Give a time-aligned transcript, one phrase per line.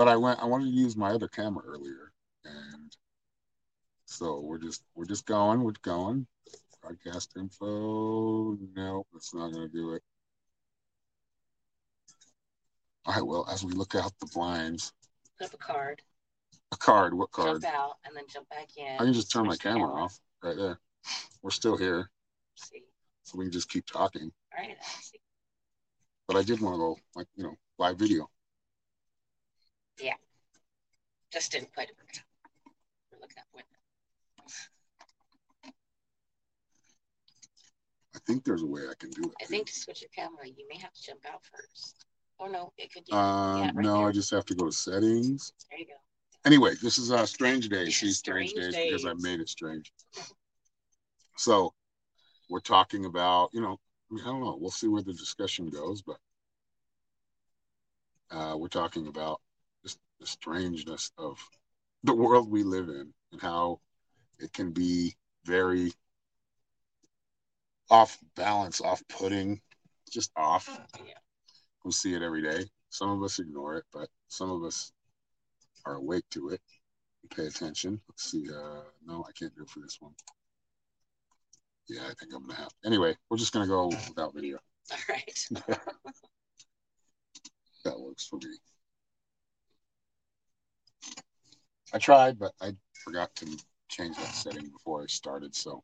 [0.00, 0.40] but I went.
[0.40, 2.10] I wanted to use my other camera earlier,
[2.46, 2.96] and
[4.06, 5.62] so we're just we're just going.
[5.62, 6.26] We're going.
[6.80, 8.56] Broadcast info.
[8.74, 10.02] No, that's not going to do it.
[13.04, 13.26] All right.
[13.26, 14.94] Well, as we look out the blinds,
[15.38, 16.00] Put up a card,
[16.72, 17.12] a card.
[17.12, 17.60] What card?
[17.60, 18.94] jump out, and then jump back in.
[18.94, 20.80] I can just turn my the camera off right there.
[21.42, 22.08] We're still here,
[22.54, 22.84] See.
[23.24, 24.32] so we can just keep talking.
[24.56, 24.78] All right.
[24.80, 25.20] I see.
[26.26, 28.30] But I did want to go, like you know, live video.
[31.32, 32.24] Just didn't quite work.
[33.12, 33.68] We're looking at the window.
[38.14, 39.34] I think there's a way I can do it.
[39.40, 42.06] I think to switch your camera, you may have to jump out first.
[42.40, 43.04] Oh no, it could.
[43.12, 45.52] Um, yeah, right no, I just have to go to settings.
[45.70, 45.92] There you go.
[46.44, 47.84] Anyway, this is uh, strange day.
[47.90, 49.92] See, strange, strange days, because I made it strange.
[51.36, 51.74] So,
[52.48, 53.78] we're talking about, you know,
[54.10, 54.56] I, mean, I don't know.
[54.58, 56.16] We'll see where the discussion goes, but
[58.30, 59.40] uh, we're talking about
[60.20, 61.38] the strangeness of
[62.04, 63.80] the world we live in and how
[64.38, 65.92] it can be very
[67.90, 69.60] off balance, off putting,
[70.10, 70.68] just off.
[70.98, 71.14] Yeah.
[71.84, 72.64] We see it every day.
[72.90, 74.92] Some of us ignore it, but some of us
[75.84, 76.60] are awake to it.
[77.34, 78.00] Pay attention.
[78.08, 78.46] Let's see.
[78.48, 80.12] Uh, no, I can't do it for this one.
[81.88, 82.72] Yeah, I think I'm gonna have.
[82.84, 84.58] Anyway, we're just gonna go without video.
[84.92, 85.78] All right.
[87.84, 88.58] That works for me.
[91.92, 92.72] I tried, but I
[93.04, 93.46] forgot to
[93.88, 95.54] change that setting before I started.
[95.54, 95.82] So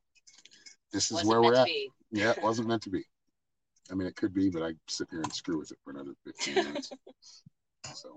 [0.93, 1.69] this is Wasn't where we're at.
[2.13, 3.05] Yeah, it wasn't meant to be.
[3.91, 6.13] I mean, it could be, but I sit here and screw with it for another
[6.25, 6.93] 15 minutes.
[7.93, 8.17] so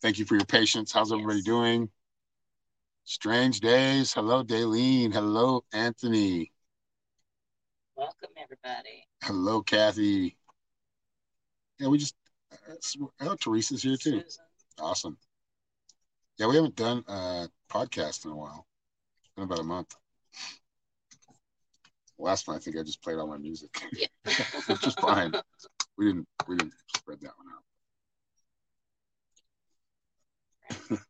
[0.00, 0.92] thank you for your patience.
[0.92, 1.44] How's everybody Yes.
[1.44, 1.90] doing?
[3.04, 4.12] Strange days.
[4.12, 5.12] Hello, Daleen.
[5.12, 6.52] Hello, Anthony.
[7.96, 9.06] Welcome everybody.
[9.22, 10.36] Hello, Kathy.
[11.78, 12.14] Yeah, we just,
[12.52, 12.74] uh,
[13.22, 14.20] oh, Teresa's here too.
[14.22, 14.44] Susan.
[14.78, 15.18] Awesome.
[16.38, 18.66] Yeah, we haven't done a podcast in a while.
[19.22, 19.94] It's been about a month.
[22.18, 24.06] Last one, I think I just played all my music, Yeah.
[24.66, 25.32] which is fine.
[25.98, 27.46] We didn't we didn't spread that one
[30.92, 30.98] out.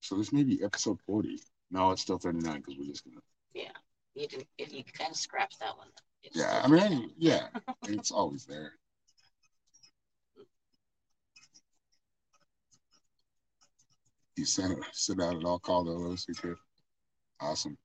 [0.00, 1.38] So this may be episode forty.
[1.70, 3.20] No, it's still thirty nine because we're just gonna.
[3.52, 3.68] Yeah,
[4.14, 4.48] you didn't.
[4.56, 5.88] If you kind of scrapped that one.
[6.32, 6.82] Yeah, I mean.
[6.82, 7.48] I, yeah,
[7.86, 8.72] it's always there.
[14.38, 16.54] You sent sit out at all called OOCK.
[17.40, 17.76] Awesome.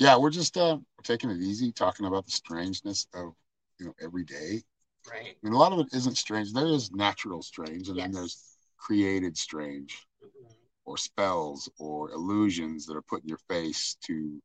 [0.00, 3.34] Yeah, we're just uh taking it easy, talking about the strangeness of
[3.78, 4.62] you know every day.
[5.08, 5.28] right.
[5.28, 6.52] I mean, a lot of it isn't strange.
[6.52, 10.52] There is natural strange, and then there's created strange, Mhm.
[10.84, 14.42] or spells, or illusions that are put in your face to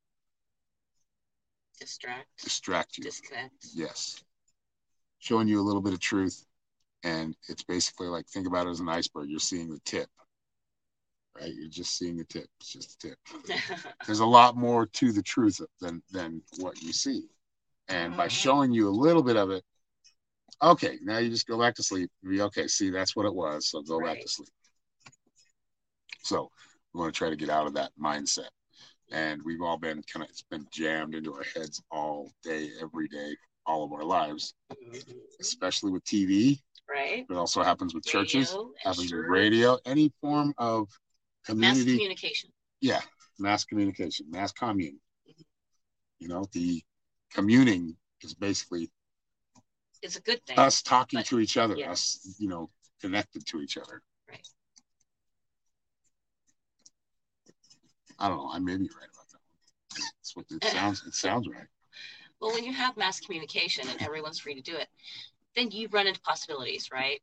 [1.80, 2.28] Distract.
[2.44, 3.06] distract you.
[3.06, 3.66] Disconnect.
[3.74, 4.24] Yes.
[5.18, 6.46] Showing you a little bit of truth.
[7.04, 9.30] And it's basically like think about it as an iceberg.
[9.30, 10.10] You're seeing the tip.
[11.36, 11.54] Right?
[11.54, 12.48] You're just seeing the tip.
[12.60, 13.18] It's just the tip.
[14.06, 17.24] There's a lot more to the truth than than what you see.
[17.90, 18.32] And by Mhm.
[18.32, 19.64] showing you a little bit of it,
[20.62, 22.10] okay, now you just go back to sleep.
[22.28, 23.70] Be okay, see that's what it was.
[23.70, 24.50] So go back to sleep.
[26.24, 26.50] So
[26.94, 28.50] we want to try to get out of that mindset.
[29.12, 33.08] And we've all been kind of it's been jammed into our heads all day, every
[33.08, 33.36] day,
[33.66, 35.16] all of our lives Mhm.
[35.40, 36.62] especially with TV.
[36.90, 37.26] Right.
[37.30, 40.88] It also happens with churches, Radio and happens with radio, any form of
[41.54, 42.50] Mass communication.
[42.82, 43.02] yeah,
[43.40, 45.00] mass communication, mass commune.
[45.30, 45.42] Mm-hmm.
[46.20, 46.82] You know, the
[47.32, 48.90] communing is basically
[50.02, 50.58] It's a good thing.
[50.58, 52.70] us talking but- to each other, us, you know,
[53.02, 54.02] connected to each other.
[54.30, 54.48] Right.
[58.20, 58.50] I don't know.
[58.52, 60.08] I may be right about that one.
[60.18, 61.04] That's what it sounds.
[61.06, 61.68] It sounds right.
[62.42, 64.90] Well, when you have mass communication and everyone's free to do it,
[65.56, 67.22] then you run into possibilities, right?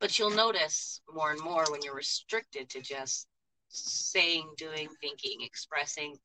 [0.00, 3.28] But you'll notice more and more when you're restricted to just
[3.70, 6.16] saying, doing, thinking, expressing,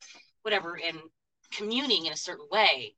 [0.41, 0.97] whatever, and
[1.51, 2.95] communing in a certain way,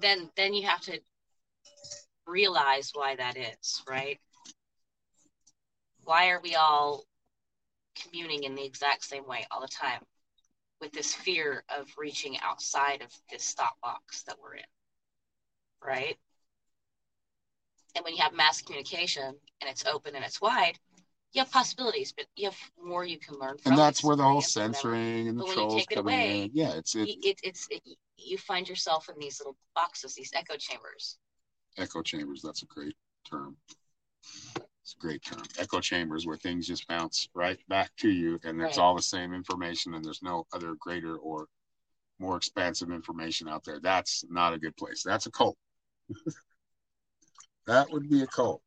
[0.00, 1.00] then then you have to
[2.26, 4.18] realize why that is, right?
[6.04, 7.04] Why are we all
[8.02, 10.00] communing in the exact same way all the time?
[10.80, 14.62] with this fear of reaching outside of this stop box that we're in.
[15.84, 16.16] Right?
[17.94, 20.78] And when you have mass communication and it's open and it's wide,
[21.32, 23.72] you have possibilities, but you have more you can learn from.
[23.72, 26.50] And that's where the whole censoring and the But when you trolls coming away, in.
[26.54, 27.82] Yeah, it's it, You- It, it's it,
[28.16, 31.18] you find yourself in these little boxes, these echo chambers.
[31.76, 32.42] echo chambers.
[32.42, 32.94] That's a great
[33.28, 33.56] term.
[34.82, 35.42] It's a great term.
[35.58, 38.82] Echo chambers where things just bounce right back to you and it's Right.
[38.82, 41.46] all the same information and there's no other greater or
[42.18, 43.78] more expansive information out there.
[43.80, 45.02] That's not a good place.
[45.02, 45.56] That's a cult.
[47.66, 48.62] that would be a cult.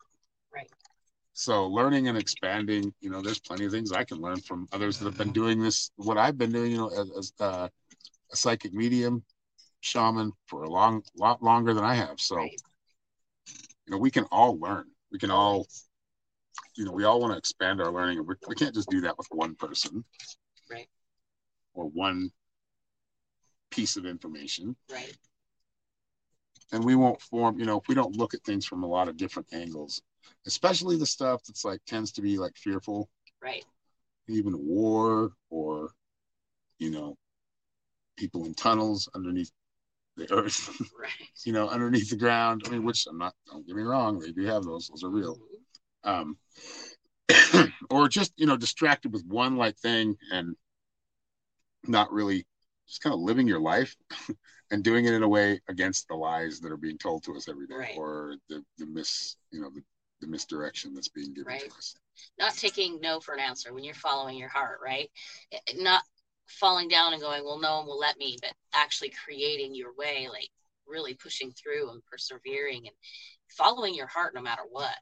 [1.42, 5.00] So learning and expanding, you know, there's plenty of things I can learn from others
[5.00, 7.68] that have been doing this, what I've been doing, you know, as, as uh,
[8.32, 9.24] a psychic medium
[9.80, 12.22] shaman for a long lot longer than I have.
[12.22, 12.52] So, right.
[13.88, 14.86] you know, we can all learn.
[15.12, 15.66] We can all,
[16.78, 18.24] you know, we all want to expand our learning.
[18.24, 20.06] We, we can't just do that with one person.
[20.70, 20.88] Right.
[21.74, 22.30] Or one
[23.72, 24.76] piece of information.
[24.92, 25.18] Right.
[26.72, 29.08] And we won't form, you know, if we don't look at things from a lot
[29.08, 30.04] of different angles,
[30.46, 33.10] especially the stuff that's like tends to be like fearful.
[33.42, 33.66] Right.
[34.28, 35.92] Even war or,
[36.80, 37.18] you know,
[38.18, 39.52] people in tunnels underneath
[40.18, 40.70] the earth,
[41.00, 41.12] right.
[41.46, 42.64] you know, underneath the ground.
[42.66, 45.10] I mean, which I'm not, don't get me wrong, they do have those, those are
[45.10, 45.38] real.
[46.04, 46.38] Um,
[47.90, 50.56] or just, you know, distracted with one like thing and
[51.88, 52.46] not really
[52.88, 53.96] just kind of living your life
[54.72, 57.48] and doing it in a way against the lies that are being told to us
[57.48, 57.98] every day right.
[57.98, 59.82] or the, the mis, you know, the,
[60.22, 61.70] the misdirection that's being given right.
[61.70, 61.96] to us.
[62.40, 65.10] Not taking no for an answer when you're following your heart, right?
[65.76, 66.04] Not
[66.48, 70.28] falling down and going, well, no one will let me, but actually creating your way,
[70.30, 70.50] like
[70.88, 72.96] really pushing through and persevering and
[73.50, 74.96] following your heart no matter what.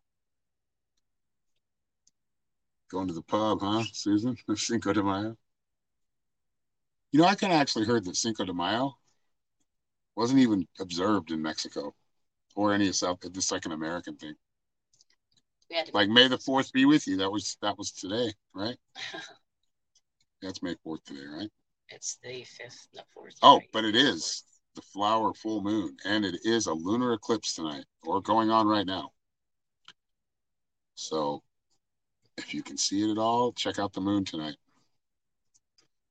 [2.89, 4.36] Going to the pub, huh, Susan?
[4.56, 5.38] Cinco de Mayo.
[7.12, 8.95] You know, I kind of actually heard that Cinco de Mayo
[10.15, 11.94] wasn't even observed in Mexico
[12.56, 13.19] or any of South.
[13.24, 14.36] It's like an American thing.
[15.94, 17.18] Like May the Fourth be with you.
[17.18, 18.77] That was that was today, right?
[20.42, 21.50] That's May 4th today, right?
[21.89, 23.36] It's the 5th, the 4th.
[23.42, 24.44] Oh, but it is
[24.75, 28.86] the flower full moon, and it is a lunar eclipse tonight, or going on right
[28.86, 29.12] now.
[30.95, 31.44] So
[32.38, 34.56] if you can see it at all, check out the moon tonight.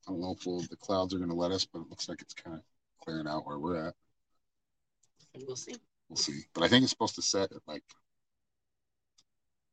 [0.06, 2.08] I don't know if we'll, the clouds are going to let us, but it looks
[2.08, 2.62] like it's kind of
[3.02, 3.94] clearing out where we're at.
[5.46, 5.76] We'll see.
[6.08, 6.40] We'll see.
[6.54, 7.84] But I think it's supposed to set at like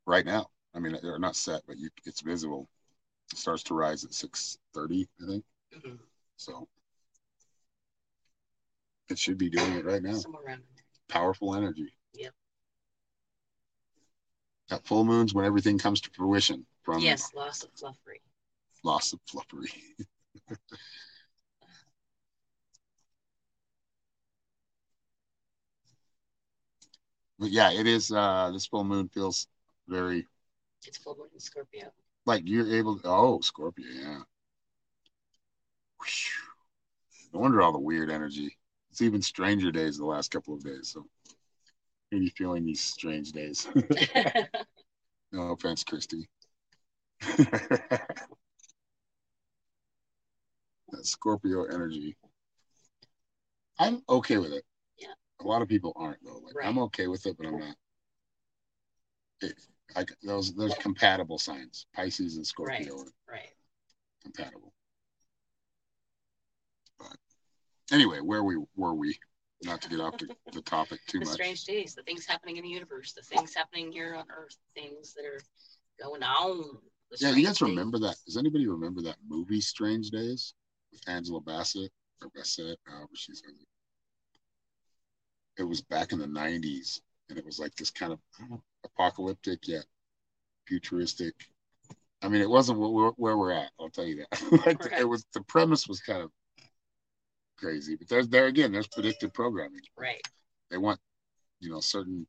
[0.06, 0.48] right now.
[0.74, 2.68] I mean, they're not set, but you, it's visible.
[3.34, 5.44] Starts to rise at 6.30 i think.
[5.76, 5.96] Mm-hmm.
[6.38, 6.68] so
[9.10, 10.20] it should be doing it right now.
[11.10, 11.94] Powerful energy.
[12.14, 12.34] Yep.
[14.72, 18.22] At full moons when everything comes to fruition from yes loss of fluffery.
[18.84, 19.70] loss of fluffery.
[27.38, 29.48] But yeah it is uh this full moon feels
[29.88, 30.26] very
[30.86, 31.92] it's full moon in scorpio
[32.26, 34.20] like you're able to, oh Scorpio, yeah.
[37.34, 38.58] No wonder all the weird energy.
[38.92, 40.94] It's even stranger days the last couple of days.
[40.94, 41.06] So
[42.14, 43.68] are you feeling these strange days.
[45.32, 46.30] no offense, Christy.
[47.22, 48.08] that
[51.02, 52.16] Scorpio energy.
[53.78, 54.64] I'm okay with it.
[54.98, 55.14] Yeah.
[55.42, 56.40] A lot of people aren't though.
[56.44, 56.68] Like right.
[56.68, 57.76] I'm okay with it, but I'm not.
[59.42, 59.54] It,
[59.96, 62.96] like those those compatible signs, Pisces and Scorpio.
[62.96, 63.06] Right.
[63.30, 63.50] right.
[64.24, 64.74] Compatible.
[66.98, 67.18] But
[67.92, 69.18] anyway, where we were we?
[69.64, 71.36] Not to get off the, the topic too the much.
[71.36, 75.14] Strange days, the things happening in the universe, the things happening here on Earth, things
[75.14, 75.40] that are
[76.02, 76.78] going on.
[77.20, 78.16] Yeah, you guys remember that?
[78.26, 80.54] Does anybody remember that movie Strange Days
[80.92, 81.92] with Angela Bassett
[82.22, 83.42] or Bassett, however she's
[85.58, 87.00] it was back in the 90s
[87.30, 88.20] and it was like this kind of
[88.86, 89.86] apocalyptic yet
[90.68, 91.34] futuristic.
[92.22, 93.72] I mean, it wasn't where, where we're at.
[93.80, 94.66] I'll tell you that.
[94.66, 96.32] like it was the premise was kind of
[97.58, 98.72] crazy, but there's there again.
[98.72, 99.82] There's predictive programming.
[99.98, 100.22] Right.
[100.72, 101.00] They want
[101.60, 102.26] you know certain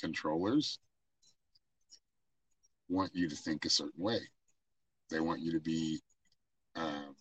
[0.00, 0.78] controllers
[2.88, 4.20] want you to think a certain way.
[5.10, 6.00] They want you to be
[6.76, 7.14] um,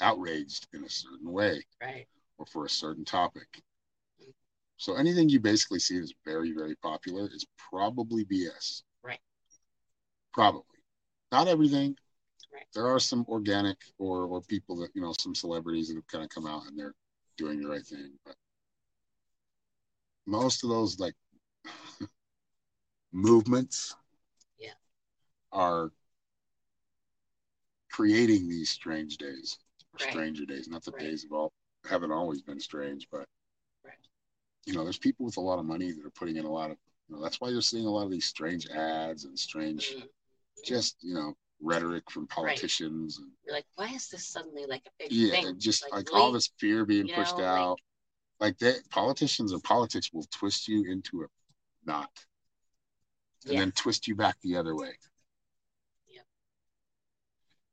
[0.00, 2.06] outraged in a certain way, right,
[2.38, 3.62] or for a certain topic.
[4.80, 8.80] So anything you basically see that's very, very popular is probably BS.
[9.04, 9.20] Right.
[10.32, 10.62] Probably.
[11.30, 11.94] Not everything.
[12.50, 12.64] Right.
[12.74, 16.24] There are some organic or or people that, you know, some celebrities that have kind
[16.24, 16.94] of come out and they're
[17.36, 18.12] doing the right thing.
[18.24, 18.36] But
[20.26, 21.14] most of those like
[23.12, 23.94] movements
[24.58, 24.70] yeah.
[25.52, 25.92] are
[27.92, 29.58] creating these strange days.
[30.00, 30.10] Right.
[30.10, 30.68] Stranger days.
[30.68, 31.02] Not that right.
[31.02, 31.52] days have all
[31.86, 33.26] haven't always been strange, but
[34.70, 36.70] you know, there's people with a lot of money that are putting in a lot
[36.70, 36.76] of,
[37.08, 40.06] you know, that's why you're seeing a lot of these strange ads and strange, mm-hmm.
[40.64, 43.18] just, you know, rhetoric from politicians.
[43.18, 43.24] Right.
[43.24, 45.58] And, You're like, why is this suddenly like a big yeah, thing?
[45.58, 47.70] just like, like all this fear being pushed know, out.
[47.70, 47.78] Like,
[48.40, 51.26] like that, politicians and politics will twist you into a
[51.84, 52.10] knot
[53.44, 53.60] and yeah.
[53.60, 54.92] then twist you back the other way.
[56.08, 56.22] Yeah.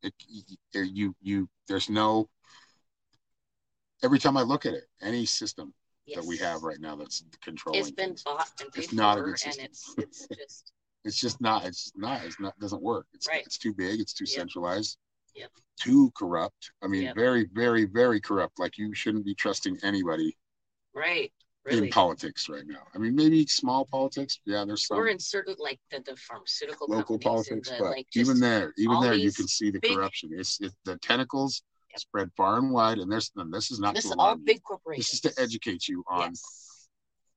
[0.01, 0.13] It,
[0.73, 2.27] you, you, there's no,
[4.03, 5.73] every time I look at it, any system,
[6.15, 7.79] that we have right now that's controlling.
[7.81, 8.23] It's been things.
[8.23, 9.65] bought and paid It's not a for, good and system.
[9.65, 10.71] it's it's just
[11.05, 11.65] It's just not.
[11.65, 12.25] It's not.
[12.25, 12.57] It's not.
[12.59, 13.05] Doesn't work.
[13.13, 13.43] It's Right.
[13.45, 13.99] it's too big.
[14.01, 14.35] It's too Yep.
[14.35, 14.97] centralized.
[15.35, 15.51] Yep.
[15.79, 16.71] Too corrupt.
[16.81, 17.15] I mean, Yep.
[17.15, 18.59] very, very, very corrupt.
[18.59, 20.35] Like you shouldn't be trusting anybody
[20.93, 21.31] right.
[21.69, 22.85] in politics right now.
[22.93, 24.39] I mean, maybe small politics.
[24.45, 28.07] Yeah, there's some we're in certain like the, the pharmaceutical local politics, the, but like
[28.15, 30.31] even there, even there, you can see the big- corruption.
[30.33, 31.61] It's it, the tentacles.
[31.99, 34.61] Spread far and wide, and there's and this is not this is all big big
[34.97, 36.89] This is to educate you on Yes.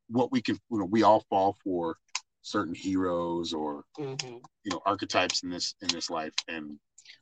[0.08, 0.58] what we can.
[0.70, 1.96] You know, we all fall for
[2.42, 4.42] certain heroes or Mhm.
[4.64, 6.78] you know archetypes in this in this life, and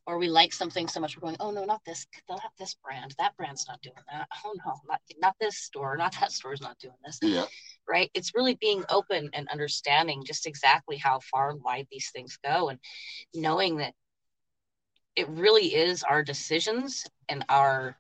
[0.07, 2.75] Or we like something so much we're going, oh no, not this, they'll not this
[2.75, 3.14] brand.
[3.18, 4.28] That brand's not doing that.
[4.45, 7.18] Oh no, not not this store, not that store's not doing this.
[7.23, 7.47] yeah,
[7.87, 8.11] right?
[8.14, 12.68] It's really being open and understanding just exactly how far and wide these things go
[12.71, 12.78] and
[13.35, 13.95] knowing that
[15.18, 17.96] it really is our decisions and our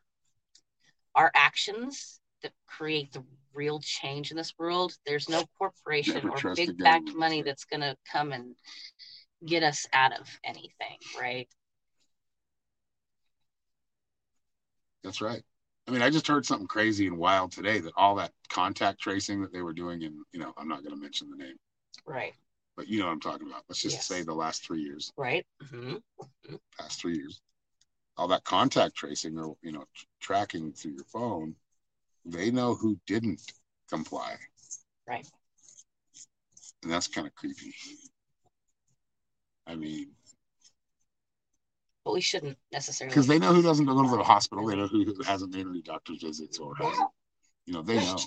[1.16, 4.96] our actions that create the real change in this world.
[5.04, 8.54] There's no corporation Never or big backed money that's gonna come and
[9.44, 11.48] get us out of anything, right?
[15.02, 15.42] that's right.
[15.88, 19.40] I mean, I just heard something crazy and wild today that all that contact tracing
[19.42, 21.56] that they were doing, and you know, I'm not going to mention the name,
[22.06, 22.34] Right.
[22.78, 23.64] But you know what I'm talking about.
[23.68, 24.06] Let's just Yes.
[24.06, 25.44] say the last three years, Right.
[25.60, 25.96] hmm
[26.78, 27.42] past three years,
[28.16, 31.56] all that contact tracing or you know tr- tracking through your phone,
[32.24, 33.42] they know who didn't
[33.88, 34.38] comply,
[35.08, 35.28] Right.
[36.84, 37.74] and that's kind of creepy.
[39.66, 40.14] I mean,
[42.04, 44.86] But we shouldn't necessarily because they know who doesn't go to the hospital, they know
[44.86, 46.76] who hasn't made any doctor's visits or
[47.66, 48.18] you know, they know,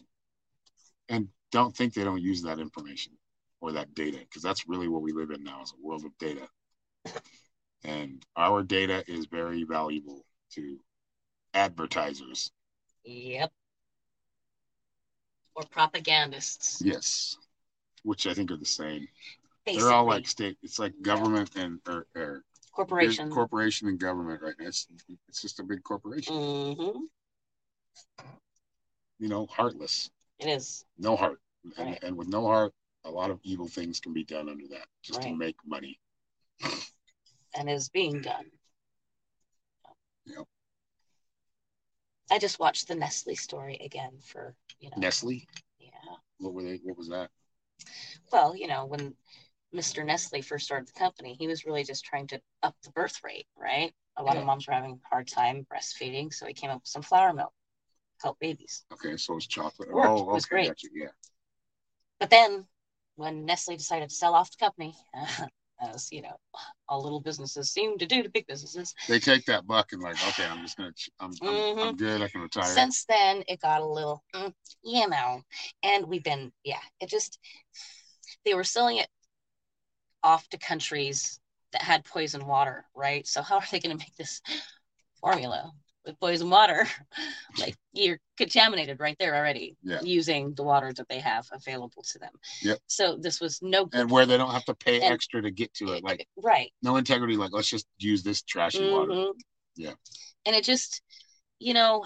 [1.08, 3.18] and don't think they don't use that information
[3.62, 6.18] or that data because that's really what we live in now is a world of
[6.18, 6.48] data,
[7.84, 10.78] and our data is very valuable to
[11.54, 12.52] advertisers.
[13.06, 13.52] Yep.
[15.56, 16.82] Or propagandists.
[16.84, 17.38] Yes,
[18.04, 19.08] which I think are the same.
[19.66, 20.58] Basically, They're all like state.
[20.64, 23.30] It's like government and or, or corporation.
[23.30, 24.68] corporation and government right now.
[24.68, 24.88] It's
[25.28, 26.36] it's just a big corporation.
[26.36, 27.00] hmm
[29.20, 30.84] You know, heartless, It is.
[30.98, 31.40] no heart,
[31.78, 32.04] and, Right.
[32.04, 35.22] and with no heart, a lot of evil things can be done under that just
[35.24, 36.00] to make money.
[37.56, 38.46] and is being done.
[40.26, 40.46] Yep.
[42.30, 45.46] I just watched the Nestle story again for, you know, Nestle,
[45.80, 45.90] yeah.
[46.38, 46.80] what were they?
[46.84, 47.30] What was that?
[48.32, 49.16] Well, you know, when
[49.74, 50.06] Mr.
[50.06, 53.48] Nestle first started the company, he was really just trying to up the birth rate,
[53.58, 53.94] right?
[54.18, 54.42] A lot Yeah.
[54.42, 57.34] of moms were having a hard time breastfeeding, so he came up with some flour
[57.34, 57.54] milk,
[58.20, 58.86] to help babies.
[58.94, 59.92] Okay, so it's chocolate.
[59.92, 60.08] Worked.
[60.08, 60.68] Oh, It was great.
[60.68, 60.88] gotcha.
[60.94, 61.08] Yeah,
[62.20, 62.68] But then
[63.16, 64.96] when Nestle decided to sell off the company,
[65.82, 66.36] as you know,
[66.88, 70.16] all little businesses seem to do to big businesses, they take that buck and like,
[70.30, 72.22] okay, I'm just gonna, I'm, I'm, I'm good.
[72.22, 72.64] I can retire.
[72.64, 74.54] since then it got a little mm,
[74.84, 75.42] you know
[75.84, 77.40] and we've been yeah it just
[78.46, 79.08] they were selling it
[80.24, 81.40] off to countries
[81.74, 84.42] that had poison water right so how are they going to make this
[85.20, 85.72] formula
[86.06, 86.88] with poison water
[87.60, 90.00] like you're contaminated right there already Yeah.
[90.02, 92.32] using the water that they have available to them
[92.64, 92.80] Yep.
[92.88, 95.52] so this was no good and where they don't have to pay And- extra to
[95.52, 97.36] get to it, like right no integrity.
[97.38, 99.12] Like, let's just use this trashy water.
[99.12, 99.34] Mhm.
[99.76, 99.94] Yeah.
[100.46, 101.02] And it just,
[101.60, 102.06] you know,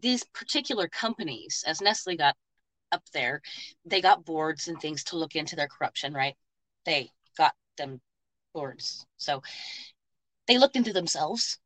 [0.00, 2.34] these particular companies, as Nestle got
[2.92, 3.42] up there,
[3.84, 6.36] they got boards and things to look into their corruption, right?
[6.84, 8.00] They got them
[8.54, 9.04] boards.
[9.16, 9.42] So
[10.46, 11.58] they looked into themselves.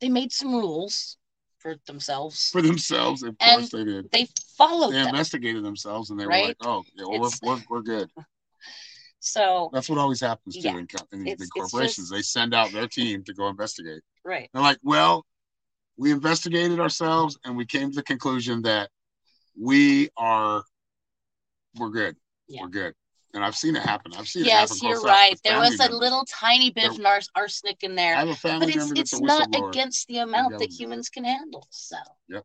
[0.00, 1.16] They made some rules
[1.58, 2.50] for themselves.
[2.50, 3.22] for themselves.
[3.22, 4.10] Of And course, they did.
[4.10, 4.26] They
[4.56, 5.08] followed They them.
[5.08, 8.10] investigated themselves and they were like, "Oh, yeah, well, we're, we're we're good."
[9.22, 10.78] So, That's what always happens too Yeah.
[10.78, 12.08] in, in these big corporations.
[12.08, 14.00] just- They send out their team to go investigate.
[14.24, 14.48] right.
[14.54, 15.26] They're like, "Well,
[15.98, 18.88] we investigated ourselves and we came to the conclusion that
[19.60, 20.64] we are,
[21.76, 22.16] we're good.
[22.48, 22.62] Yeah.
[22.62, 22.94] We're good."
[23.32, 24.12] And I've seen it happen.
[24.16, 25.38] I've seen it Yes, you're right.
[25.44, 25.98] There was a members.
[26.00, 29.20] little tiny bit of There- nar- arsenic in there, have a family but it's it's
[29.20, 31.66] not against the amount that humans can handle.
[31.70, 31.96] So,
[32.28, 32.44] Yep.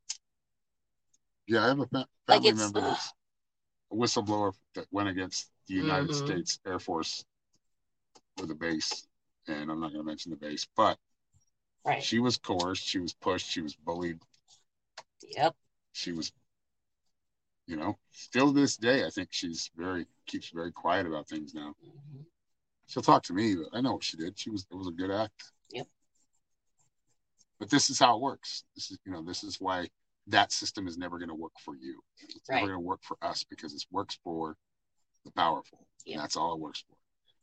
[1.48, 3.14] Yeah, I have a fa- family it's- member that's
[3.92, 6.26] a whistleblower that went against the United Mhm.
[6.26, 7.26] States Air Force
[8.38, 9.08] with a base,
[9.48, 11.00] and I'm not going to mention the base, but
[11.84, 12.04] right.
[12.04, 14.20] she was coerced, she was pushed, she was bullied,
[15.24, 15.56] Yep.
[15.94, 16.32] she was,
[17.68, 21.54] you know, still to this day, I think she's very keeps very quiet about things
[21.54, 21.76] now.
[21.84, 22.26] Mhm.
[22.88, 24.38] She'll talk to me, but I know what she did.
[24.38, 25.52] She was it was a good act.
[25.72, 25.88] Yep.
[27.60, 28.64] But this is how it works.
[28.76, 29.90] This is you know this is why
[30.28, 32.04] that system is never going to work for you.
[32.18, 32.56] It's Right.
[32.56, 34.58] never going to work for us because it works for
[35.24, 35.88] the powerful.
[36.06, 36.16] Yep.
[36.16, 36.96] And that's all it works for.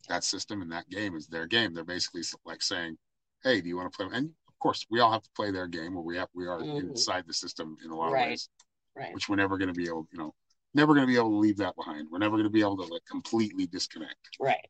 [0.09, 1.75] That system and that game is their game.
[1.75, 2.99] They're basically like saying,
[3.43, 5.69] "Hey, do you want to play?" And of course, we all have to play their
[5.69, 6.91] game, where we have we are Mhm.
[6.91, 8.23] inside the system in a lot Right.
[8.25, 8.49] of ways.
[8.97, 9.15] Right.
[9.15, 10.35] which we're never going to be able, you know,
[10.75, 12.09] never going to be able to leave that behind.
[12.11, 14.37] We're never going to be able to like completely disconnect.
[14.39, 14.67] Right.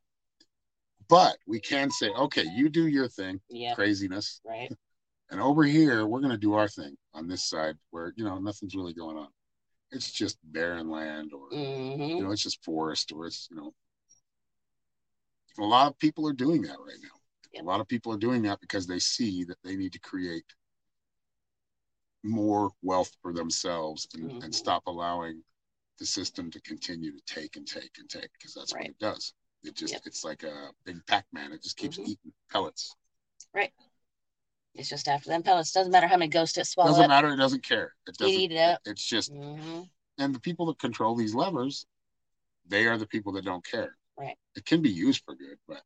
[1.09, 3.75] But we can say, okay, you do your thing, Yeah.
[3.75, 4.71] craziness, Right.
[5.29, 8.39] and over here we're going to do our thing on this side where you know
[8.39, 9.27] nothing's really going on.
[9.91, 13.73] It's just barren land, or hmm you know, it's just forest, or it's you know,
[15.59, 17.19] a lot of people are doing that right now.
[17.53, 17.63] Yep.
[17.63, 20.45] A lot of people are doing that because they see that they need to create
[22.23, 24.43] more wealth for themselves and, Mhm.
[24.43, 25.43] and stop allowing
[25.97, 29.33] the system to continue to take and take and take because that's what it does.
[29.63, 30.07] It just Yep.
[30.07, 31.51] it's like a big Pac-Man.
[31.51, 32.07] It just keeps Mhm.
[32.07, 32.95] eating pellets.
[33.53, 33.73] Right.
[34.73, 35.71] It's just after them pellets.
[35.71, 36.95] Doesn't matter how many ghosts it swallows.
[36.95, 37.31] Doesn't matter.
[37.31, 37.95] It doesn't care.
[38.07, 38.39] It doesn't.
[38.41, 38.81] eat it up.
[38.85, 39.83] It's just hmm
[40.19, 41.87] and the people that control these levers,
[42.65, 43.97] they are the people that don't care.
[44.15, 44.37] Right.
[44.55, 45.83] It can be used for good, but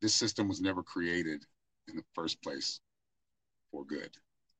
[0.00, 1.46] this system was never created
[1.88, 2.80] in the first place
[3.70, 4.16] for good.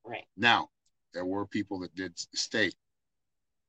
[0.08, 0.24] Right.
[0.36, 0.68] Now,
[1.12, 2.74] there were people that did state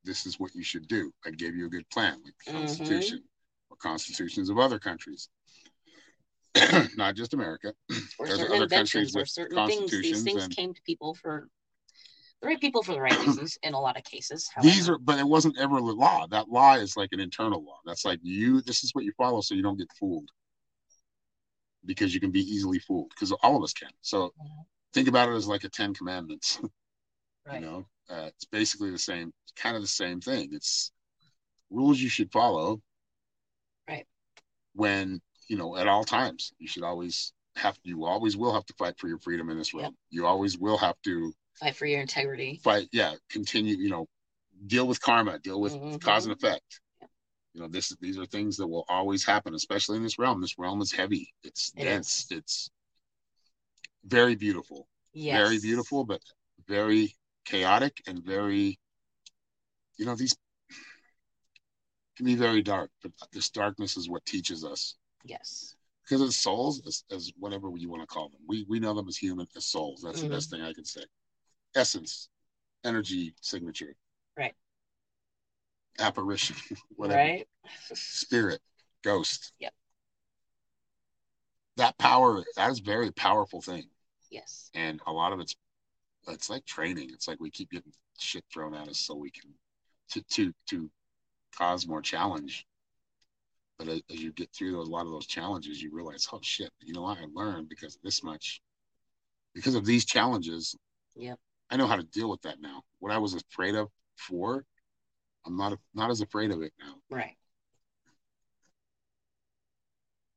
[0.05, 1.11] this is what you should do.
[1.25, 2.55] I gave you a good plan, like the Mhm.
[2.67, 3.23] Constitution
[3.69, 5.29] or constitutions of other countries.
[6.95, 7.73] Not just America.
[8.19, 9.91] Or There's certain other countries or with certain things.
[9.91, 11.49] These things and- came to people for
[12.41, 14.49] the right people for the right reasons in a lot of cases.
[14.61, 16.25] These are, but it wasn't ever the law.
[16.27, 17.79] That law is like an internal law.
[17.85, 18.61] That's like you.
[18.61, 20.29] This is what you follow, so you don't get fooled,
[21.85, 23.09] because you can be easily fooled.
[23.09, 23.91] Because all of us can.
[24.01, 24.65] So Mhm.
[24.93, 26.59] Think about it as like a Ten Commandments.
[27.47, 27.61] right.
[27.61, 30.49] You know, uh, it's basically the same, kind of the same thing.
[30.51, 30.91] It's
[31.69, 32.81] rules you should follow.
[33.87, 34.07] Right.
[34.73, 37.77] When you know, at all times, you should always have.
[37.83, 39.93] You always will have to fight for your freedom in this Yep.
[40.11, 42.61] You always will have to Fight for your integrity.
[42.63, 44.07] fight yeah continue you know
[44.67, 46.01] deal with karma deal with Mhm.
[46.01, 46.79] cause and effect
[47.53, 50.57] you know this these are things that will always happen especially in this realm this
[50.57, 52.69] realm is heavy it's It dense it's
[54.05, 55.47] very beautiful Yes.
[55.47, 56.21] very beautiful but
[56.67, 57.15] very
[57.45, 58.79] chaotic and very
[59.97, 60.35] you know these
[62.15, 65.75] can be very dark but this darkness is what teaches us Yes.
[66.03, 69.07] because as souls as, as whatever you want to call them we we know them
[69.07, 70.23] as human as souls that's Mhm.
[70.29, 71.03] the best thing i can say
[71.75, 72.29] essence
[72.83, 73.95] energy signature
[74.37, 74.55] Right.
[75.99, 76.55] apparition
[76.95, 77.47] whatever Right.
[77.93, 78.61] spirit
[79.03, 79.73] ghost Yep.
[81.79, 83.85] That power that is a very powerful thing
[84.29, 84.69] Yes.
[84.75, 85.55] and a lot of it's
[86.27, 89.49] it's like training it's like we keep getting shit thrown at us so we can
[90.11, 90.89] to to to
[91.57, 92.65] cause more challenge
[93.77, 96.39] but as, as you get through those, a lot of those challenges you realize oh
[96.41, 98.61] shit you know what i learned because of this much
[99.55, 100.75] because of these challenges
[101.15, 101.39] Yep.
[101.69, 103.87] i know how to deal with that now what i was afraid of
[104.17, 104.65] before
[105.45, 107.37] i'm not not as afraid of it now Right.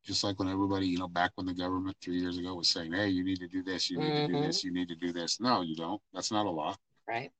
[0.04, 2.92] Just like when everybody, you know, back when the government three years ago was saying,
[2.92, 5.12] "Hey, you need to do this, you need to do this, you need to do
[5.12, 6.00] this." No, you don't.
[6.12, 6.76] That's not a law.
[7.06, 7.30] Right.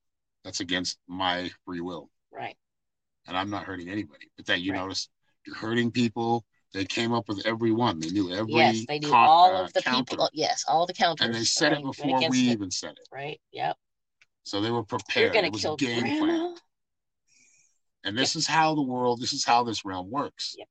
[0.45, 2.57] That's against my free will, Right.
[3.27, 4.31] and I'm not hurting anybody.
[4.37, 4.79] But that you Right.
[4.81, 5.09] notice,
[5.47, 6.45] you're hurting people.
[6.73, 8.01] They came up with every one.
[8.01, 10.31] They knew every yes, they con- all uh, of the counter, people.
[10.33, 11.27] Yes, all the counters.
[11.27, 13.09] and they said it right, went before we it, even said it.
[13.13, 13.41] Right.
[13.53, 13.77] Yep.
[14.45, 15.35] So they were prepared.
[15.35, 16.19] You're gonna kill a game grandma.
[16.19, 16.57] plan,
[18.05, 19.21] and this is how the world.
[19.21, 20.55] This is how this realm works.
[20.59, 20.69] Yep.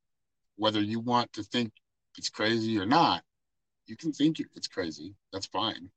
[0.58, 1.72] Whether you want to think
[2.18, 3.24] it's crazy or not,
[3.86, 5.16] you can think it's crazy.
[5.32, 5.90] That's fine.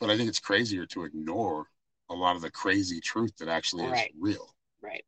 [0.00, 1.66] But I think it's crazier to ignore
[2.08, 4.54] a lot of the crazy truth that actually is real.
[4.80, 5.04] Right.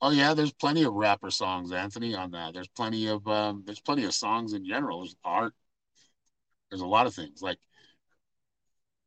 [0.00, 2.54] Oh yeah, there's plenty of rapper songs, Anthony, on that.
[2.54, 5.00] There's plenty of um, there's plenty of songs in general.
[5.00, 5.54] There's art.
[6.70, 7.58] There's a lot of things like,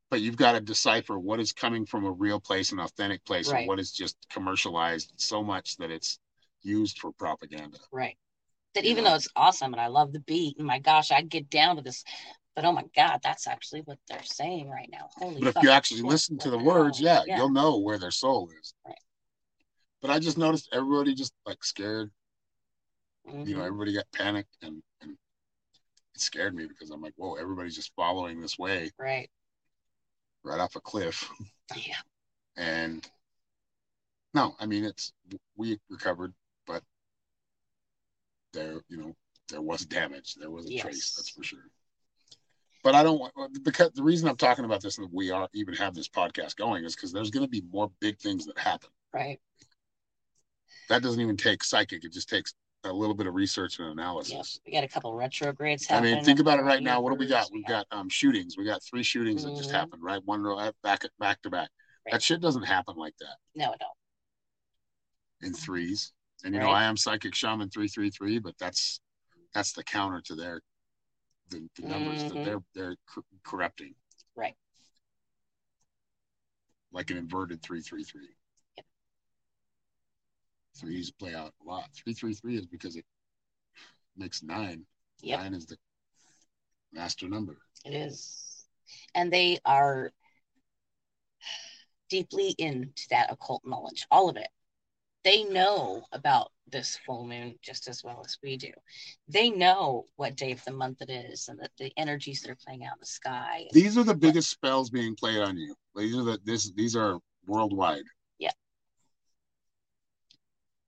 [0.09, 3.49] but you've got to decipher what is coming from a real place, an authentic place,
[3.49, 3.59] Right.
[3.59, 6.19] and what is just commercialized so much that it's
[6.61, 7.77] used for propaganda.
[7.91, 8.17] Right.
[8.75, 9.11] That even know?
[9.11, 11.81] though it's awesome and I love the beat, and my gosh, I get down to
[11.81, 12.03] this,
[12.55, 15.09] but oh my god, that's actually what they're saying right now.
[15.17, 18.11] Holy But if you actually listen to the words, yeah, yeah, you'll know where their
[18.11, 18.73] soul is.
[18.85, 18.95] Right.
[20.01, 22.11] But I just noticed everybody just like scared.
[23.25, 23.67] You know, Mhm.
[23.67, 25.17] everybody got panicked, and, and
[26.15, 29.29] it scared me because I'm like, whoa, everybody's just following this way right.
[30.43, 31.29] right off a cliff.
[31.75, 31.95] Yeah.
[32.55, 33.07] And
[34.33, 35.13] no, I mean it's
[35.55, 36.33] we recovered,
[36.69, 36.83] but
[38.53, 39.15] there, you know,
[39.49, 40.35] there was damage.
[40.35, 41.65] There was a trace, that's for sure.
[42.83, 45.73] But I don't want because the reason I'm talking about this and we are even
[45.73, 48.89] have this podcast going is because there's going to be more big things that happen.
[49.13, 49.39] Right.
[50.87, 52.53] That doesn't even take psychic; it just takes
[52.85, 54.61] a little bit of research and analysis.
[54.65, 56.13] We got a couple retrogrades happening.
[56.13, 57.01] I mean, think about it right now.
[57.01, 57.49] What do we got?
[57.51, 57.83] We've Yeah.
[57.83, 58.55] got um, shootings.
[58.57, 59.73] We got three shootings that just Mhm.
[59.73, 60.23] happened, right?
[60.23, 61.69] One row back back to back.
[62.05, 62.13] Right.
[62.13, 63.37] That shit doesn't happen like that.
[63.55, 63.91] No, it don't.
[65.41, 66.11] in threes.
[66.43, 69.01] And you know, I am psychic shaman three three three, but that's
[69.53, 70.61] that's the counter to their
[71.49, 72.43] the, the numbers that Mhm.
[72.45, 73.95] they're they're cor- corrupting.
[74.35, 74.55] Right.
[76.91, 78.35] like an inverted three three three.
[78.77, 78.85] Yep.
[80.75, 81.89] Threes play out a lot.
[81.93, 83.05] Three three three is because it
[84.15, 84.85] makes nine.
[85.21, 85.39] Yep.
[85.39, 85.77] Nine is the
[86.93, 87.57] master number.
[87.85, 88.65] It is.
[89.13, 90.11] And they are
[92.09, 94.47] deeply into that occult knowledge, all of it.
[95.23, 98.71] They know about this full moon just as well as we do.
[99.27, 102.57] They know what day of the month it is and that the energies that are
[102.63, 103.67] playing out in the sky.
[103.71, 105.75] These are the biggest spells being played on you.
[105.95, 108.03] These are the this these are worldwide.
[108.37, 108.51] Yeah.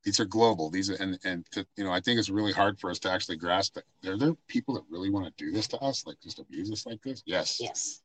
[0.03, 0.69] These are global.
[0.69, 3.11] These are and and to, you know I think it's really hard for us to
[3.11, 4.09] actually grasp that.
[4.09, 6.85] Are there people that really want to do this to us, like just abuse us
[6.85, 7.21] like this?
[7.25, 7.57] Yes.
[7.59, 8.01] Yes.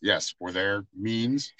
[0.00, 1.50] Yes, for their means.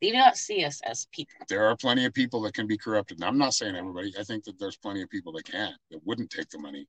[0.00, 1.34] They do not see us as people.
[1.48, 3.18] There are plenty of people that can be corrupted.
[3.18, 4.14] And I'm not saying everybody.
[4.18, 6.86] I think that there's plenty of people that can that wouldn't take the money.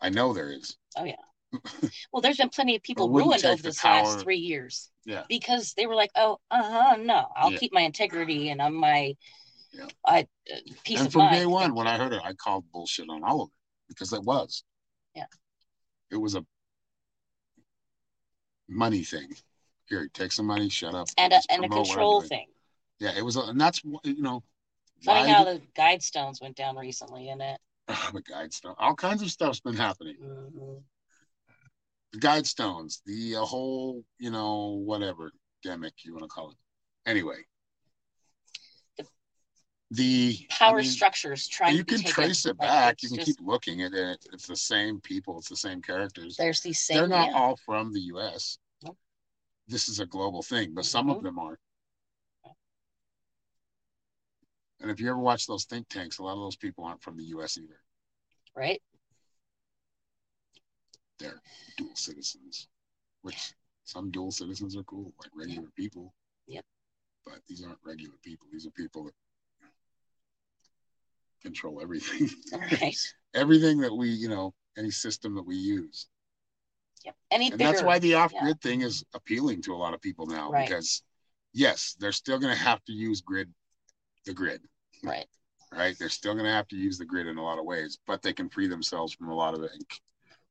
[0.00, 0.76] I know there is.
[0.96, 1.14] Oh yeah.
[2.12, 5.24] well, there's been plenty of people ruined over the this power- last three years Yeah.
[5.28, 7.58] because they were like, "Oh, uh huh, no, I'll Yeah.
[7.58, 9.14] keep my integrity and I'm my,
[9.72, 9.86] Yeah.
[10.04, 12.64] I uh, peace and of from mind." day one, when I heard it, I called
[12.72, 13.54] bullshit on all of it
[13.88, 14.64] because it was.
[15.14, 15.26] Yeah.
[16.10, 16.44] It was a
[18.68, 19.34] money thing.
[19.88, 21.08] Here, take some money, shut up.
[21.16, 22.46] and a and a promote what I'm control thing.
[22.98, 24.42] Yeah, it was, a, and that's you know,
[25.04, 27.60] Funny how did- the guide stones went down recently, in it?
[27.88, 30.16] the guide stone, all kinds of stuff's been happening.
[30.22, 30.82] Mhm.
[32.12, 35.30] The guide stones, the uh, whole, you know, whatever
[35.64, 36.56] demic you want to call it.
[37.04, 37.44] Anyway,
[39.92, 43.02] the I Power mean, structures trying you can trace it like, back.
[43.02, 44.24] You can just- keep looking at it.
[44.32, 45.38] It's the same people.
[45.38, 46.36] It's the same characters.
[46.36, 46.96] There's these same.
[46.96, 47.36] They're not yeah.
[47.36, 48.58] all from the U.S.
[49.68, 51.22] This is a global thing, but some of Mhm.
[51.22, 51.58] them are.
[54.80, 57.16] And if you ever watch those think tanks, a lot of those people aren't from
[57.16, 57.58] the U.S.
[57.58, 57.82] either.
[58.54, 58.82] right?
[61.18, 61.42] They're
[61.76, 62.68] dual citizens,
[63.22, 66.14] which some dual citizens are cool, like regular people.
[66.46, 66.64] Yep.
[67.24, 68.46] But these aren't regular people.
[68.50, 69.14] These are people that
[71.42, 72.30] control everything.
[72.52, 72.96] Right.
[73.34, 76.08] everything that we, you know, any system that we use.
[77.06, 77.14] Yep.
[77.30, 77.70] Any and bigger.
[77.72, 80.68] that's why the off-grid thing is appealing to a lot of people now Right.
[80.68, 81.02] because
[81.54, 83.52] yes they're still going to have to use grid
[84.26, 84.60] the grid
[85.04, 85.26] right.
[85.72, 87.98] right they're still going to have to use the grid in a lot of ways
[88.06, 89.82] but they can free themselves from a lot of it and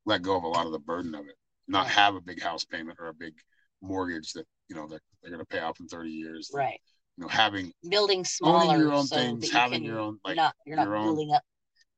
[0.05, 1.35] let go of a lot of the burden of it
[1.67, 1.91] not Right.
[1.91, 3.33] have a big house payment or a big
[3.81, 6.79] mortgage that you know that they're going to pay off in 30 years Right.
[7.17, 8.77] you know having Building smaller.
[8.77, 11.05] your own so things, you having can your own, like, not you're not your own-
[11.07, 11.43] building up.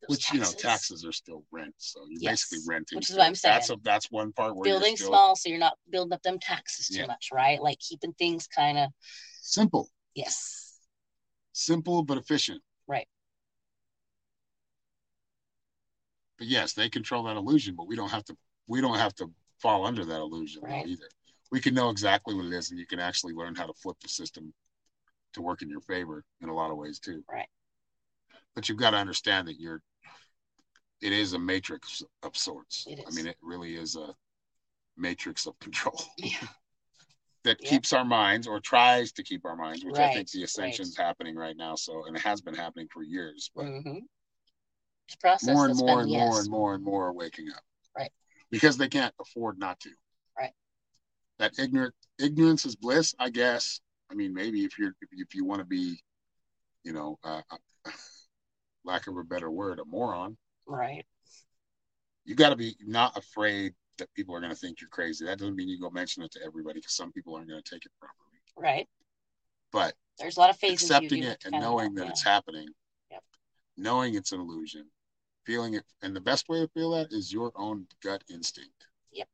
[0.07, 3.25] Which you know taxes are still rent so you're Yes, basically renting which is what
[3.25, 3.79] I'm that's a saying.
[3.83, 6.99] that's one part where Building still small, so you're not building up them taxes too
[6.99, 7.07] Yeah.
[7.07, 7.61] much, right?
[7.61, 8.89] Like keeping things kind of
[9.41, 10.79] simple yes,
[11.53, 12.61] simple but efficient.
[12.87, 13.07] Right.
[16.37, 19.31] But yes, they control that illusion, but we don't have to we don't have to
[19.59, 20.85] fall under that illusion Right.
[20.85, 21.09] either.
[21.51, 23.97] We can know exactly what it is and you can actually learn how to flip
[24.01, 24.53] the system
[25.33, 27.23] to work in your favor in a lot of ways too.
[27.31, 27.47] Right.
[28.57, 29.83] But you've got to understand that you're
[30.99, 32.87] it is a matrix of sorts.
[33.07, 34.15] I mean it really is a
[34.97, 36.31] matrix of control yeah,
[37.43, 37.69] that Yeah.
[37.69, 40.97] keeps our minds or tries to keep our minds, which I think Right, the ascension's
[40.97, 41.75] happening right now.
[41.75, 43.51] So and it has been happening for years.
[43.55, 43.99] But hmm
[45.05, 45.53] It's process.
[45.53, 46.39] more and more been, and more yes.
[46.39, 47.61] and more and more are waking up.
[47.95, 48.11] Right.
[48.49, 49.91] Because they can't afford not to.
[50.35, 50.53] Right.
[51.37, 53.81] That ignorant ignorance is bliss, I guess.
[54.09, 55.99] I mean, maybe if you're if, if you want to be,
[56.83, 57.91] you know, uh, uh,
[58.87, 61.05] lack of a better word, a moron, Right.
[62.25, 65.25] you got to be not afraid that people are going to think you're crazy.
[65.25, 67.69] That doesn't mean you go mention it to everybody because some people aren't going to
[67.69, 68.39] take it properly.
[68.55, 68.87] Right.
[69.71, 70.89] But There's a lot of phases.
[70.89, 72.09] accepting it and knowing have, that yeah.
[72.11, 72.67] it's happening,
[73.11, 73.23] Yep.
[73.75, 74.89] knowing it's an illusion,
[75.45, 78.87] feeling it, and the best way to feel that is your own gut instinct.
[79.11, 79.27] Yep.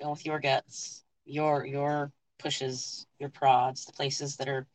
[0.00, 4.66] Going with your guts, your your pushes, your prods, the places that are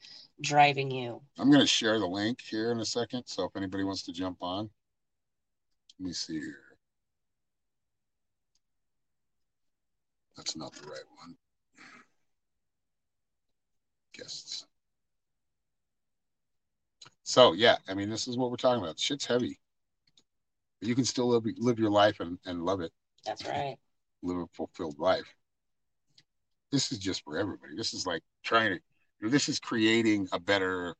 [0.42, 1.22] driving you.
[1.38, 3.24] I'm going to share the link here in a second.
[3.26, 4.70] So if anybody wants to jump on,
[6.00, 6.64] let me see here.
[10.36, 11.36] That's not the right one.
[14.18, 14.66] Guests.
[17.24, 19.00] So yeah, I mean, this is what we're talking about.
[19.00, 19.60] Shit's heavy.
[20.80, 22.92] But you can still live, live your life and, and love it,
[23.26, 23.78] That's right.
[24.24, 25.36] live a fulfilled life.
[26.72, 27.76] This is just for everybody.
[27.76, 30.96] This is like trying to, you know, this is creating a better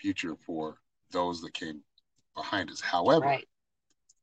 [0.00, 0.78] future for
[1.10, 1.82] those that came
[2.34, 2.80] behind us.
[2.80, 3.48] However, Right.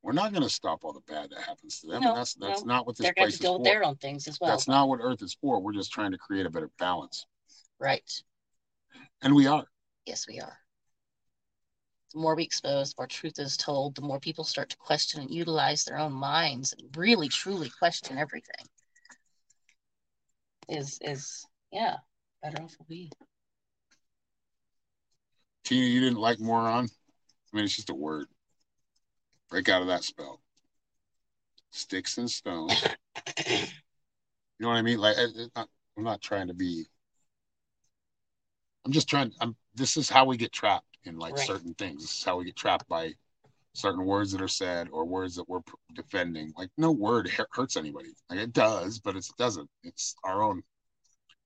[0.01, 2.03] we're not going to stop all the bad that happens to them.
[2.03, 2.73] No, that's that's no.
[2.73, 3.59] not what this They're going place to is deal for.
[3.59, 4.51] with their own things as well.
[4.51, 5.59] that's not what Earth is for.
[5.61, 7.25] We're just trying to create a better balance,
[7.79, 8.09] right.
[9.21, 9.65] and we are.
[10.05, 10.57] Yes, we are.
[12.13, 15.21] The more we expose, the more truth is told, the more people start to question
[15.21, 18.67] and utilize their own minds and really truly question everything.
[20.69, 21.97] Is is yeah
[22.41, 23.11] better off will be.
[25.63, 26.85] Tina, you didn't like moron?
[26.85, 28.27] I mean, it's just a word.
[29.49, 30.41] Break out of that spell.
[31.71, 32.83] Sticks and stones.
[33.47, 33.55] you
[34.59, 34.99] know what I mean?
[34.99, 35.15] Like,
[35.55, 36.85] I'm not trying to be.
[38.85, 39.31] I'm just trying.
[39.39, 39.55] I'm.
[39.75, 41.47] This is how we get trapped in like right.
[41.47, 42.01] certain things.
[42.01, 43.13] This is how we get trapped by
[43.73, 45.61] certain words that are said or words that we're
[45.93, 46.53] defending.
[46.57, 48.09] Like, no word hurts anybody.
[48.29, 49.69] Like, it does, but it doesn't.
[49.83, 50.63] It's our own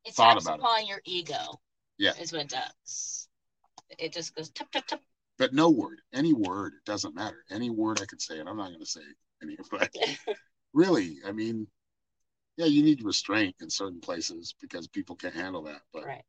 [0.05, 0.87] it thought about upon it.
[0.87, 1.59] your ego.
[1.97, 3.27] Yeah, is what it does.
[3.97, 5.01] It just goes tip tip tip.
[5.37, 7.43] But no word, any word, it doesn't matter.
[7.51, 9.01] Any word I could say, and I'm not going to say
[9.41, 9.91] any of that.
[10.73, 11.67] really, I mean,
[12.57, 15.81] yeah, you need restraint in certain places because people can't handle that.
[15.93, 16.23] But right.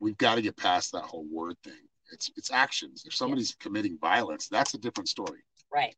[0.00, 1.74] we've got to get past that whole word thing.
[2.12, 3.04] It's it's actions.
[3.06, 3.56] If somebody's yes.
[3.60, 5.40] committing violence, that's a different story.
[5.72, 5.96] Right.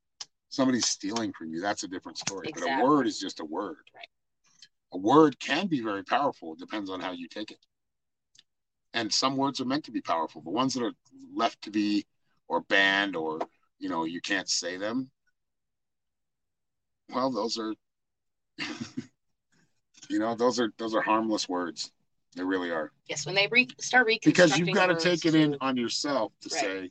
[0.49, 2.49] Somebody's stealing from you, that's a different story.
[2.49, 2.73] Exactly.
[2.77, 3.79] But a word is just a word.
[3.95, 4.07] Right
[4.95, 6.55] a word can be very powerful.
[6.55, 7.59] It depends on how you take it.
[8.95, 10.41] And some words are meant to be powerful.
[10.41, 10.93] The ones that are
[11.35, 12.07] left to be
[12.47, 13.41] or banned or,
[13.81, 15.11] you know, you can't say them.
[17.13, 17.75] Well, those are,
[20.09, 21.91] you know, those are those are harmless words.
[22.35, 22.93] They really are.
[23.09, 26.33] Yes, when they re- start reconstructing because you've got to take it in on yourself
[26.43, 26.61] to right.
[26.61, 26.91] say,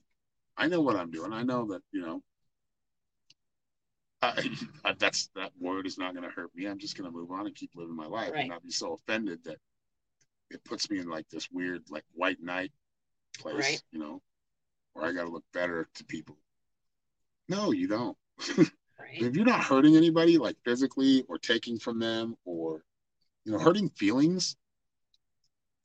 [0.58, 1.34] I know what I'm doing.
[1.34, 2.22] I know that you know
[4.24, 6.66] I, that's that word is not going to hurt me.
[6.66, 8.42] I'm just going to move on and keep living my life right.
[8.42, 9.58] and not be so offended that
[10.50, 12.72] it puts me in like this weird like white knight
[13.38, 13.84] place, right.
[13.92, 14.22] you know,
[14.94, 16.38] where I got to look better to people.
[17.50, 18.18] No, you don't.
[18.58, 18.70] right.
[19.12, 22.84] if you're not hurting anybody like physically or taking from them or
[23.46, 24.56] you know hurting feelings,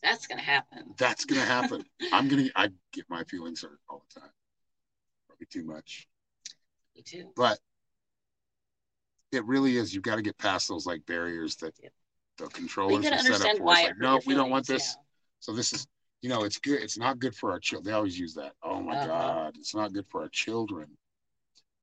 [0.03, 0.95] that's gonna happen.
[0.97, 1.85] That's gonna happen.
[2.13, 4.31] I'm gonna I get my feelings hurt all the time.
[5.29, 6.09] Probably too much.
[6.95, 7.31] Me too.
[7.37, 7.59] But
[9.33, 9.95] it really is.
[9.95, 11.93] You've got to get past those like barriers that yep.
[12.39, 13.65] the controllers have set up for.
[13.65, 14.97] Like, no, we don't want this.
[14.97, 15.03] Yeah.
[15.41, 15.87] So this is,
[16.23, 16.83] you know, it's good.
[16.83, 17.93] It's not good for our children.
[17.93, 18.53] They always use that.
[18.63, 19.07] Oh my uh-huh.
[19.07, 20.87] God, it's not good for our children.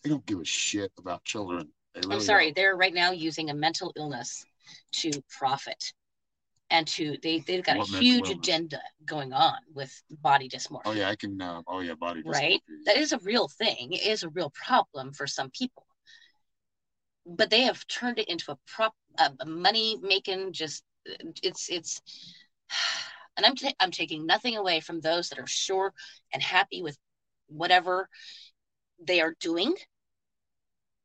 [0.04, 1.70] They don't give a shit about children.
[1.96, 2.48] Really I'm sorry.
[2.48, 2.56] Don't.
[2.56, 4.46] They're right now using a mental illness
[4.94, 5.94] to profit
[6.70, 10.82] and to they they've got a huge agenda going on with body dysmorphia.
[10.86, 11.42] Oh yeah, I can.
[11.42, 12.32] Uh, oh yeah, body dysmorphia.
[12.32, 13.94] Right, that is a real thing.
[13.94, 15.86] It is a real problem for some people
[17.26, 18.94] but they have turned it into a prop
[19.40, 20.84] a money making just
[21.42, 22.02] it's it's
[23.38, 25.94] and I'm, t- I'm taking nothing away from those that are sure
[26.34, 26.98] and happy with
[27.48, 28.10] whatever
[29.06, 29.76] they are doing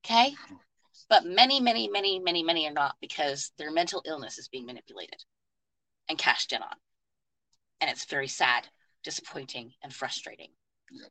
[0.04, 0.34] okay
[1.08, 5.22] but many many many many many are not because their mental illness is being manipulated
[6.10, 6.76] and cashed in on
[7.80, 8.68] and it's very sad
[9.02, 10.48] disappointing and frustrating
[10.90, 11.10] yep.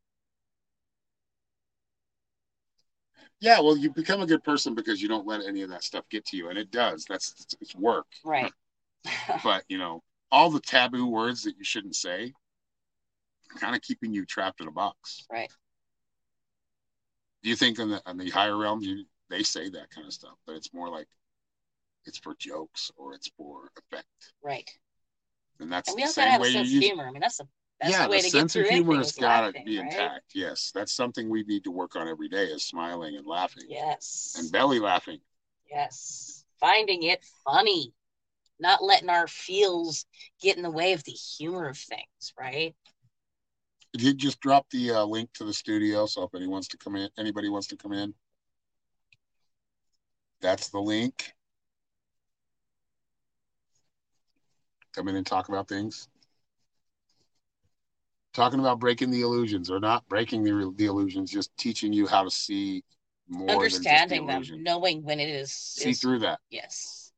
[3.41, 6.03] Yeah, well, you become a good person because you don't let any of that stuff
[6.09, 7.05] get to you, and it does.
[7.05, 8.07] That's it's work.
[8.25, 8.51] Right.
[9.43, 12.33] but you know, all the taboo words that you shouldn't say,
[13.57, 15.25] kind of keeping you trapped in a box.
[15.31, 15.51] Right.
[17.43, 20.13] Do you think in the in the higher realms, you they say that kind of
[20.13, 21.07] stuff, but it's more like
[22.05, 24.33] it's for jokes or it's for effect.
[24.43, 24.69] Right.
[25.59, 27.07] And that's and we also have a sense of humor.
[27.07, 27.47] I mean, that's the
[27.79, 29.85] that's yeah, the, the sense of humor has got to be right?
[29.85, 30.31] intact.
[30.33, 33.63] Yes, that's something we need to work on every day: is smiling and laughing.
[33.67, 35.19] Yes, and belly laughing.
[35.69, 37.93] Yes, finding it funny,
[38.59, 40.05] not letting our feels
[40.41, 42.33] get in the way of the humor of things.
[42.37, 42.75] Right.
[43.93, 46.05] Did just drop the uh, link to the studio?
[46.05, 48.13] So if anyone wants to come in, anybody wants to come in,
[50.41, 51.33] that's the link.
[54.93, 56.07] Come in and talk about things
[58.33, 62.23] talking about breaking the illusions or not breaking the, the illusions, just teaching you how
[62.23, 62.83] to see
[63.27, 66.39] more understanding the them, knowing when it is see is, through that.
[66.49, 67.11] Yes.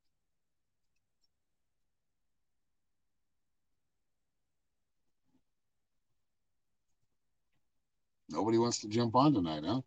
[8.30, 9.82] Nobody wants to jump on tonight, huh?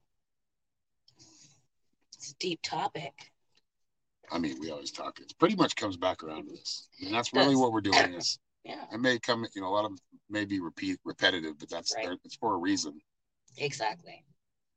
[2.16, 3.33] It's a deep topic.
[4.30, 5.20] I mean, we always talk.
[5.20, 6.88] It pretty much comes back around to this.
[7.04, 8.84] And that's really what we're doing is yeah.
[8.92, 9.92] It may come, you know, a lot of
[10.30, 12.18] may be repeat repetitive, but that's right.
[12.24, 12.98] it's for a reason.
[13.58, 14.24] Exactly.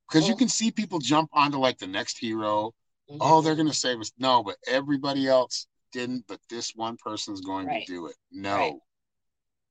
[0.07, 2.73] Because well, you can see people jump onto like the next hero.
[3.09, 3.17] Mm-hmm.
[3.21, 4.11] Oh, they're gonna save us.
[4.17, 7.85] No, but everybody else didn't, but this one person's going right.
[7.85, 8.15] to do it.
[8.31, 8.55] No.
[8.55, 8.73] Right.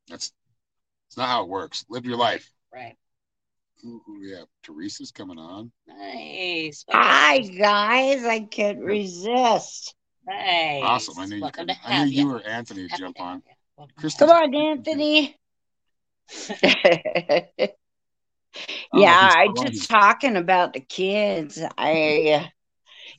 [0.09, 0.33] That's
[1.09, 1.85] it's not how it works.
[1.89, 2.51] Live your life.
[2.73, 2.97] Right.
[3.85, 5.71] Ooh, yeah, Teresa's coming on.
[5.87, 6.85] Nice.
[6.91, 9.95] Hi guys, I can't resist.
[10.27, 10.83] Nice.
[10.83, 11.19] Awesome.
[11.19, 11.75] I knew Welcome you.
[11.75, 13.43] Could, I knew you, you or Anthony to jump on.
[14.19, 15.37] Come on, Anthony.
[16.62, 17.69] yeah,
[18.95, 21.62] I just talking about the kids.
[21.77, 22.47] I uh,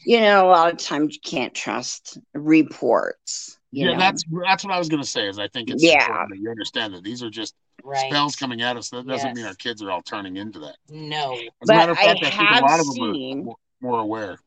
[0.06, 3.58] you know, a lot of times you can't trust reports.
[3.72, 4.00] You yeah, know?
[4.00, 5.28] that's that's what I was gonna say.
[5.28, 6.02] Is I think it's Yeah.
[6.02, 8.10] important that you understand that these are just Right.
[8.10, 8.90] spells coming at us.
[8.90, 10.78] That doesn't mean our kids are all turning into that.
[10.90, 11.34] No.
[11.34, 13.40] As a But matter of I fact, I, think have a lot of them seen-
[13.40, 14.40] are more, more aware.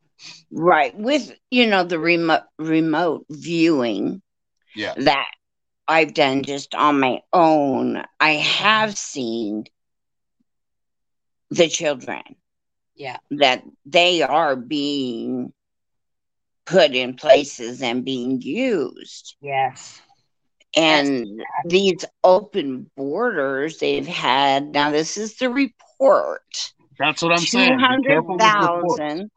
[0.51, 4.21] right with you know the remote remote viewing
[4.75, 5.29] Yeah, that
[5.89, 8.05] I've done just on my own.
[8.21, 9.65] I have seen
[11.51, 12.23] the children
[12.95, 13.17] Yeah.
[13.31, 15.53] that they are being
[16.67, 19.35] put in places and being used.
[19.41, 20.01] Yes.
[20.77, 21.27] And
[21.67, 27.77] these open borders they've had now, this is the report that's what I'm two saying.
[27.77, 28.99] Be hundred careful with reports.
[28.99, 29.31] thousand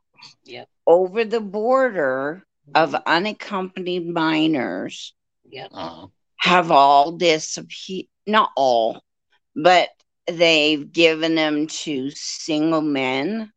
[0.45, 0.67] Yep.
[0.85, 5.13] over the border of unaccompanied minors
[5.49, 5.69] Yep.
[5.73, 8.07] Uh, have all disappeared.
[8.27, 9.03] Not all,
[9.55, 9.89] but
[10.27, 13.51] they've given them to single men.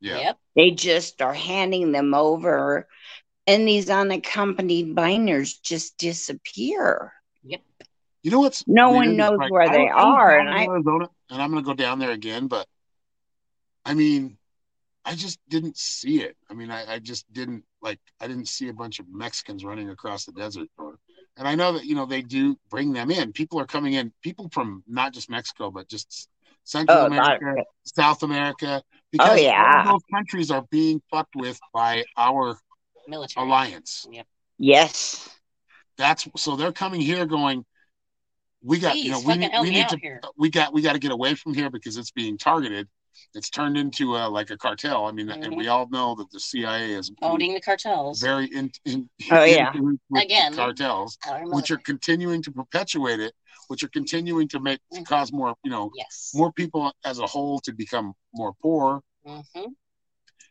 [0.00, 0.18] yeah.
[0.18, 0.38] Yep.
[0.56, 2.88] They just are handing them over,
[3.46, 7.12] and these unaccompanied minors just disappear.
[8.22, 10.48] You know what's No one knows Like, where I- they I was are, down and
[10.48, 12.66] in I- Arizona, and I'm gonna go down there again, but
[13.84, 14.36] I mean,
[15.04, 16.36] I just didn't see it.
[16.50, 17.98] I mean, I, I just didn't like.
[18.20, 20.98] I didn't see a bunch of Mexicans running across the desert, or,
[21.36, 23.32] and I know that you know they do bring them in.
[23.32, 24.12] People are coming in.
[24.22, 26.28] People from not just Mexico, but just
[26.64, 29.84] Central Oh, America, of- South America, oh, because yeah.
[29.86, 32.58] all those countries are being fucked with by our
[33.06, 33.46] Military.
[33.46, 34.06] alliance.
[34.10, 34.26] Yep.
[34.58, 35.30] Yes.
[35.96, 37.64] That's so they're coming here going.
[38.68, 40.20] We got you know we need, we need to here.
[40.36, 42.86] we got we got to get away from here because it's being targeted.
[43.34, 45.06] It's turned into a, like a cartel.
[45.06, 45.56] I mean, and Mhm.
[45.56, 48.20] we all know that the CIA is Owning the cartels.
[48.20, 49.72] very in, in Oh, yeah.
[49.74, 50.54] in- with Again.
[50.54, 53.34] cartels, which are continuing to perpetuate it,
[53.68, 55.06] which are continuing to make to Mhm.
[55.06, 56.32] cause more you know Yes.
[56.34, 59.40] more people as a whole to become more poor, hmm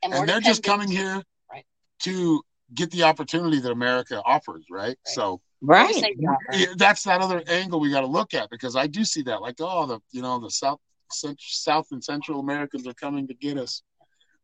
[0.01, 1.65] and, more they're just coming here Right.
[1.99, 2.41] to
[2.73, 4.97] get the opportunity that America offers, right?
[5.05, 5.39] So.
[5.61, 5.93] Right.
[5.95, 6.37] Say we are.
[6.53, 9.41] Yeah, that's that other angle we got to look at because I do see that
[9.41, 10.79] like oh the you know the South
[11.11, 13.81] Cent- South and Central Americans are coming to get us.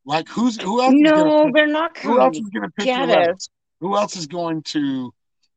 [0.06, 0.94] Like who's who else?
[0.94, 3.50] is No, gonna, they're not who else coming is going to to pick get us.
[3.80, 5.14] Who else is going to,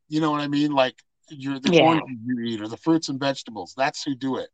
[0.09, 0.73] you know what I mean?
[0.73, 0.97] Like
[1.29, 1.83] you're the Yeah.
[1.85, 3.73] oranges you eat or the fruits and vegetables.
[3.77, 4.51] That's who do it,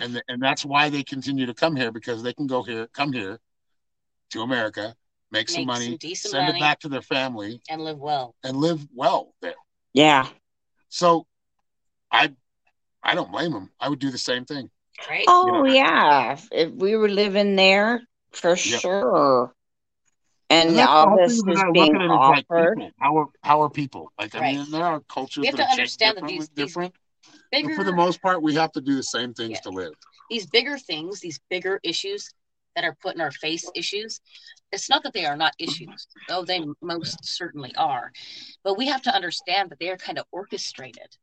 [0.00, 2.86] and the, and that's why they continue to come here because they can go here,
[2.92, 3.38] come here,
[4.30, 4.94] to America,
[5.30, 6.58] make some money, some send money.
[6.58, 8.34] it back to their family, and live well.
[8.44, 9.54] and live well there.
[9.92, 10.28] Yeah.
[10.88, 11.26] So,
[12.10, 12.32] I,
[13.02, 13.70] I don't blame them.
[13.80, 14.70] I would do the same thing.
[15.08, 15.24] Right.
[15.28, 15.66] Oh know.
[15.66, 16.32] yeah.
[16.32, 18.58] If- If we were living there, for Yep.
[18.80, 19.54] sure.
[20.50, 22.76] And, that's the all this is being at it like, offered.
[22.76, 22.90] people.
[22.98, 24.12] How are how are people?
[24.18, 26.48] Like I mean, there are cultures We have that to are understand that differently- these-
[26.48, 26.94] these different.
[27.22, 29.60] but Bigger for the most part, we have to do the same things Yeah.
[29.60, 29.92] to live.
[30.30, 32.34] these bigger things, these bigger issues
[32.78, 34.20] that are put in our face issues,
[34.70, 38.12] it's not that they are not issues, though they most certainly are.
[38.62, 41.16] But we have to understand that they are kind of orchestrated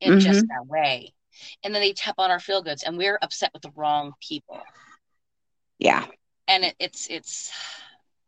[0.00, 0.18] in mm-hmm.
[0.18, 1.14] just that way.
[1.62, 4.60] And then they tap on our feel goods and we're upset with the wrong people.
[5.78, 6.04] Yeah.
[6.48, 7.52] And it, it's it's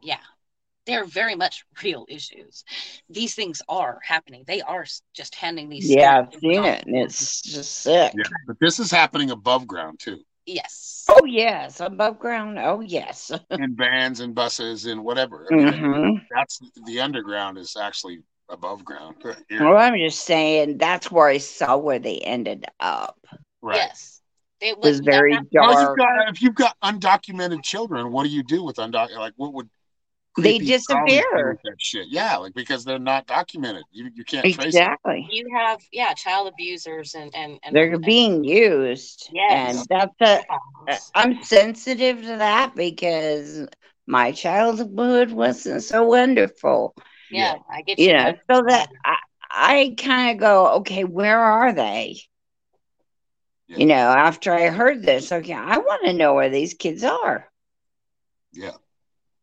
[0.01, 0.19] yeah.
[0.87, 2.63] They're very much real issues.
[3.09, 4.45] These things are happening.
[4.47, 5.91] They are just handing these.
[5.91, 6.67] Yeah, I've seen off.
[6.67, 8.13] it and it's just sick.
[8.15, 11.05] Yeah, but this is happening above ground too, Yes.
[11.09, 12.59] Oh yes, above ground.
[12.59, 13.31] Oh yes.
[13.51, 15.47] in vans and buses and whatever.
[15.51, 19.17] I mean, hmm That's the underground is actually above ground.
[19.49, 19.65] Here.
[19.65, 23.19] Well, I'm just saying that's where I saw where they ended up.
[23.63, 23.77] Right.
[23.77, 24.21] Yes.
[24.61, 25.89] It was that- very that- Well, if dark.
[25.89, 29.19] you've got if you've got undocumented children, what do you do with undocumented?
[29.19, 29.69] Like, what would
[30.37, 31.59] They creepy crawlies do disappear.
[31.79, 33.85] shit, yeah, like because they're not documented.
[33.93, 34.67] You you can't trace.
[34.67, 35.29] Exactly.
[35.31, 39.29] you have yeah child abusers and and, and They're and- being used.
[39.33, 39.79] Yes.
[39.79, 40.45] And that's a
[40.89, 41.11] Yes.
[41.15, 43.67] I'm sensitive to that because
[44.07, 46.95] my childhood wasn't so wonderful.
[47.31, 48.13] yeah, I get You you.
[48.15, 49.17] know, so that I,
[49.51, 52.17] I kind of go, okay, where are they?
[53.69, 53.79] Yeah.
[53.79, 57.49] You know, after I heard this, okay, I want to know where these kids are.
[58.53, 58.73] Yeah,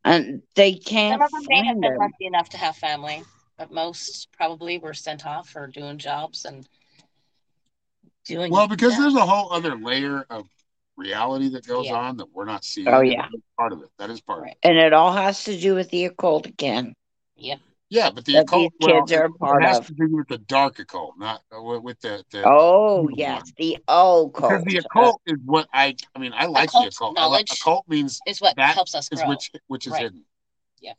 [0.03, 1.99] And they can't Some of them may have find been them.
[1.99, 3.23] lucky enough to have family,
[3.57, 6.67] but most probably were sent off or doing jobs and
[8.25, 8.51] doing.
[8.51, 9.01] well, because yeah.
[9.01, 10.47] there's a whole other layer of
[10.97, 11.95] reality that goes Yeah.
[11.95, 12.87] on that we're not seeing.
[12.87, 13.27] Oh, yeah.
[13.57, 13.89] Part of it.
[13.99, 14.57] That is part of it.
[14.63, 16.93] And it all has to do with the occult again.
[17.35, 17.59] Yep.
[17.59, 19.87] Yeah, but the That occult these well, kids are a it- part it has of.
[19.87, 23.51] to do with the dark occult, not uh, with, with the, the Oh, yes, one.
[23.57, 24.33] the occult.
[24.33, 27.17] because the occult is what I I mean I like Occult the occult.
[27.19, 29.29] I like, knowledge occult means is what that helps us is grow.
[29.29, 30.03] which which is Right.
[30.03, 30.23] hidden.
[30.79, 30.93] Yeah.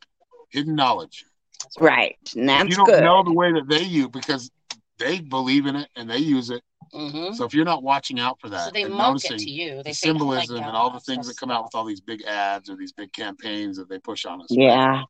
[0.51, 1.25] Hidden knowledge.
[1.63, 1.89] That's right.
[1.89, 2.19] Right.
[2.37, 3.03] And that's you don't good.
[3.05, 4.51] know the way that they use because
[4.99, 6.63] they believe in it and they use it.
[6.93, 7.35] Mhm.
[7.35, 9.51] So if you're not watching out for that So they and mock it noticing to
[9.51, 9.77] you.
[9.83, 11.85] They the say, "Oh my symbolism and all the things that come out with all
[11.85, 14.49] these big ads or these big campaigns that they push on us.
[14.51, 15.05] Yeah.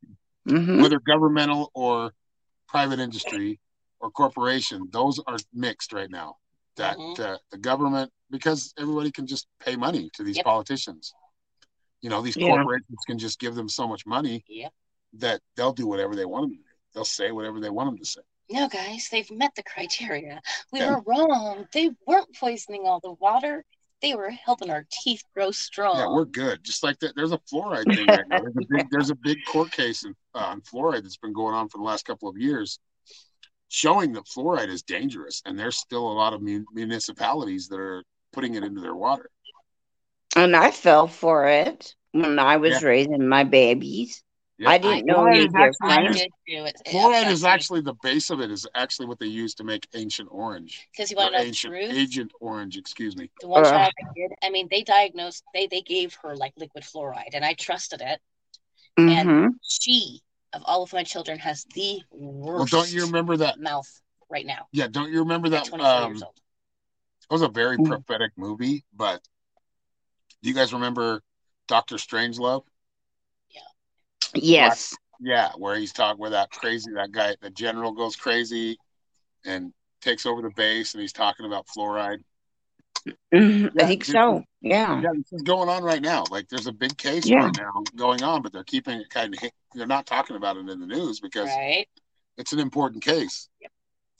[0.47, 2.13] Hmm whether governmental or
[2.67, 3.59] private industry
[3.99, 6.35] or corporation, those are mixed right now.
[6.75, 7.19] That Mhm.
[7.19, 10.45] uh, the government, because everybody can just pay money to these Yep.
[10.45, 11.13] politicians.
[12.01, 12.47] You know, these Yeah.
[12.47, 14.73] corporations can just give them so much money Yep.
[15.13, 16.69] that they'll do whatever they want them to do.
[16.93, 18.21] They'll say whatever they want them to say.
[18.49, 20.41] No, guys, they've met the criteria.
[20.71, 20.95] We Yeah.
[20.95, 21.67] were wrong.
[21.71, 23.63] They weren't poisoning all the water.
[24.03, 25.97] They were helping our teeth grow strong.
[25.97, 26.61] Yeah, we're good.
[26.61, 28.41] Just like that, there's a fluoride thing right now.
[28.41, 31.55] There's a big, there's a big court case in, uh, on fluoride that's been going
[31.55, 32.79] on for the last couple of years,
[33.69, 38.03] showing that fluoride is dangerous, and there's still a lot of mun- municipalities that are
[38.33, 39.29] putting it into their water.
[40.35, 42.87] And I fell for it when I was Yeah.
[42.87, 44.22] raising my babies.
[44.59, 44.69] Yeah.
[44.69, 46.09] I didn't know Fluoride any is actually I different.
[46.09, 46.81] used- did do it.
[46.87, 50.29] Fluoride is actually the base of it is actually what they use to make Ancient
[50.31, 50.87] Orange.
[50.91, 51.91] because you want to know the ancient, truth.
[51.91, 53.29] Agent Orange, excuse me.
[53.41, 53.71] The one Ugh.
[53.73, 57.43] child I did, I mean, they diagnosed, they they gave her like liquid fluoride, and
[57.43, 58.21] I trusted it.
[58.97, 60.21] And- hmm She,
[60.53, 63.59] of all of my children, has the Well, worst don't you remember that?
[63.59, 63.89] mouth
[64.29, 64.67] right now.
[64.71, 65.65] Yeah, don't you remember that?
[65.65, 66.39] 24 Um, years it old.
[67.31, 67.85] was a very Mm.
[67.87, 69.27] prophetic movie, but
[70.43, 71.23] do you guys remember
[71.67, 72.65] Doctor Strangelove?
[74.35, 74.95] Yes.
[75.19, 78.77] Yeah, where he's talking where that crazy that guy, the general goes crazy
[79.45, 82.19] and takes over the base, and he's talking about fluoride.
[83.33, 83.71] Mhm.
[83.75, 84.43] Yeah, I think so.
[84.61, 85.01] Yeah.
[85.01, 86.23] Yeah, this is going on right now.
[86.29, 87.45] Like, there's a big case Yeah.
[87.45, 89.49] right now going on, but they're keeping it kind of.
[89.73, 91.87] They're not talking about it in the news because Right.
[92.37, 93.49] it's an important case.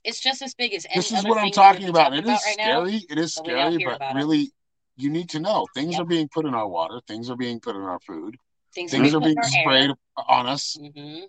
[0.04, 1.90] It's just as big as any This is other what I'm thing we talking would
[1.92, 2.10] about.
[2.10, 2.64] talk It is right now.
[2.86, 3.06] scary.
[3.10, 4.20] It is but we don't scary, hear but about it.
[4.20, 4.52] really,
[4.98, 6.02] you need to know things Yep.
[6.02, 7.00] are being put in our water.
[7.08, 8.38] Things are being put in our food.
[8.74, 9.96] Things, Things are being sprayed air.
[10.28, 10.76] on us.
[10.76, 11.20] hmm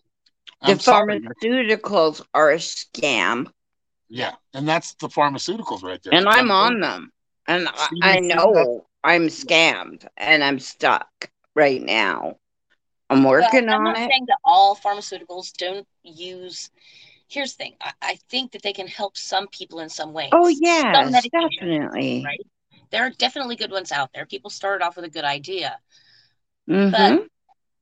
[0.62, 1.20] The sorry.
[1.20, 3.50] pharmaceuticals are a scam,
[4.08, 6.12] Yeah, and that's the pharmaceuticals right there.
[6.12, 7.12] and I'm on them.
[7.46, 12.36] And I, I know I'm scammed and I'm stuck right now.
[13.10, 14.10] I'm working well, I'm on not it.
[14.10, 16.70] saying that all pharmaceuticals don't use.
[17.28, 17.76] Here's the thing.
[17.80, 20.30] I, I think that they can help some people in some ways.
[20.32, 22.24] Oh, yeah, definitely.
[22.24, 22.40] Right.
[22.90, 24.26] There are definitely good ones out there.
[24.26, 25.78] People started off with a good idea.
[26.68, 27.26] hmm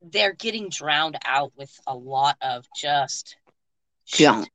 [0.03, 3.37] They're getting drowned out with a lot of just
[4.05, 4.19] shit.
[4.19, 4.49] Junk.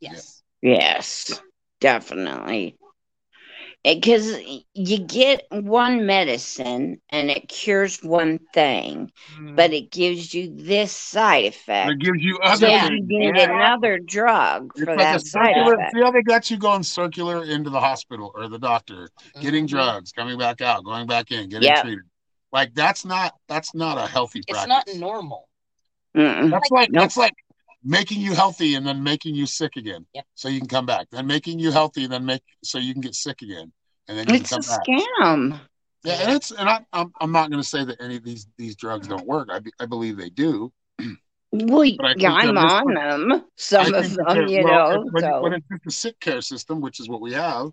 [0.00, 0.42] Yes.
[0.62, 1.42] Yes,
[1.80, 2.76] definitely.
[3.82, 4.38] Because
[4.72, 9.12] you get one medicine and it cures one thing,
[9.54, 11.90] but it gives you this side effect.
[11.90, 12.88] It gives you other Yeah.
[12.88, 13.06] things.
[13.10, 13.54] you need Yeah.
[13.54, 15.74] another drug It's for like that side circular.
[15.74, 15.92] effect.
[15.94, 19.10] See how they got you going circular into the hospital or the doctor,
[19.42, 19.70] getting Mhm.
[19.70, 21.82] drugs, coming back out, going back in, getting Yep.
[21.82, 22.04] treated.
[22.54, 25.48] Like that's not that's not a healthy It's not normal.
[26.16, 26.50] Mm-mm.
[26.50, 27.02] That's like Nope.
[27.02, 27.34] that's like
[27.82, 30.24] making you healthy and then making you sick again, Yep.
[30.36, 31.08] so you can come back.
[31.10, 33.72] Then making you healthy and then make so you can get sick again,
[34.08, 34.86] and then you It's can a come back.
[34.86, 35.60] scam.
[36.04, 38.46] Yeah, and it's and I, I'm I'm not going to say that any of these
[38.56, 39.48] these drugs don't work.
[39.50, 40.72] I be, I believe they do.
[41.50, 43.44] Well, I yeah, think I'm on mis- them.
[43.56, 45.04] Some of them, you well, know.
[45.10, 47.70] when, so when it's just the sick care system, which is what we have,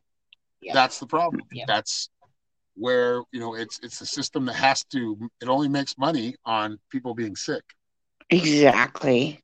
[0.61, 0.73] Yeah.
[0.73, 1.41] that's the problem.
[1.51, 1.65] Yeah.
[1.67, 2.09] That's
[2.75, 5.29] where you know it's it's a system that has to.
[5.41, 7.63] It only makes money on people being sick.
[8.29, 9.41] exactly.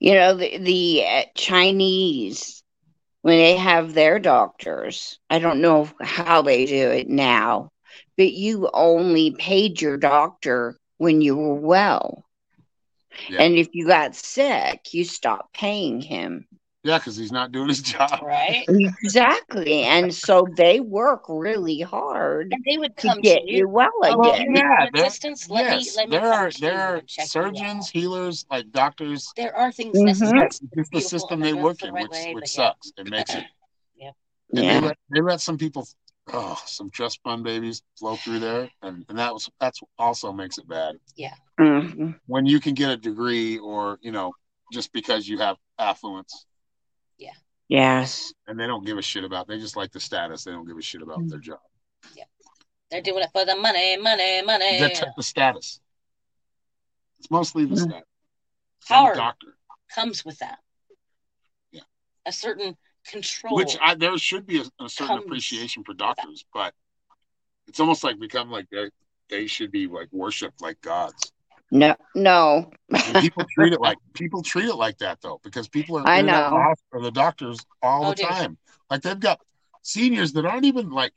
[0.00, 2.62] You know the the uh, Chinese
[3.22, 5.18] when they have their doctors.
[5.30, 7.70] I don't know how they do it now,
[8.16, 12.24] but you only paid your doctor when you were well.
[13.28, 13.38] Yeah.
[13.38, 16.46] And if you got sick, you stopped paying him.
[16.84, 18.20] Yeah, because he's not doing his job.
[18.22, 18.64] Right.
[18.68, 19.82] Exactly.
[19.82, 23.68] And so they work really hard And they would to come get to you you.
[23.68, 24.54] well Oh, Well, again.
[24.54, 25.50] yeah, there- assistance?
[25.50, 28.70] Let yes, me let there come are there are and check you surgeons, healers, like
[28.70, 29.32] doctors.
[29.36, 30.04] There are things Mhm.
[30.06, 30.46] necessary.
[30.46, 32.68] It's just the system they work doing in, it the which way, which but yeah.
[32.70, 32.92] sucks.
[32.96, 33.44] It makes it.
[34.50, 34.80] And they Yeah.
[34.80, 35.86] let they let some people,
[36.32, 40.56] oh, some trust fund babies flow through there, and and that was that's also makes
[40.56, 40.96] it bad.
[41.58, 44.32] hmm when you can get a degree or you know
[44.72, 46.46] just because you have affluence
[47.70, 48.32] Yes.
[48.46, 50.78] and they don't give a shit about they just like the status they don't give
[50.78, 51.58] a shit about their job
[52.16, 52.24] Yeah.
[52.90, 54.78] They're doing it for the money, money, money.
[54.80, 55.78] the, t- the status
[57.18, 57.78] it's mostly the Mm.
[57.90, 58.04] status
[58.90, 59.48] I'm Power doctor
[59.94, 60.60] comes with that.
[61.72, 61.82] Yeah.
[62.24, 62.74] A certain
[63.06, 63.56] control.
[63.56, 66.72] which I, there should be a, a certain appreciation for doctors but
[67.66, 68.88] it's almost like become like they
[69.28, 71.32] they should be like worshipped like gods
[71.70, 71.96] No.
[72.14, 72.70] No.
[73.20, 76.26] people treat it like people treat it like that though because people are I in
[76.26, 76.62] and out of the know.
[76.62, 78.26] hospital, the doctors all Oh, the dude.
[78.26, 78.58] time
[78.90, 79.40] like they've got
[79.82, 81.12] seniors that aren't even like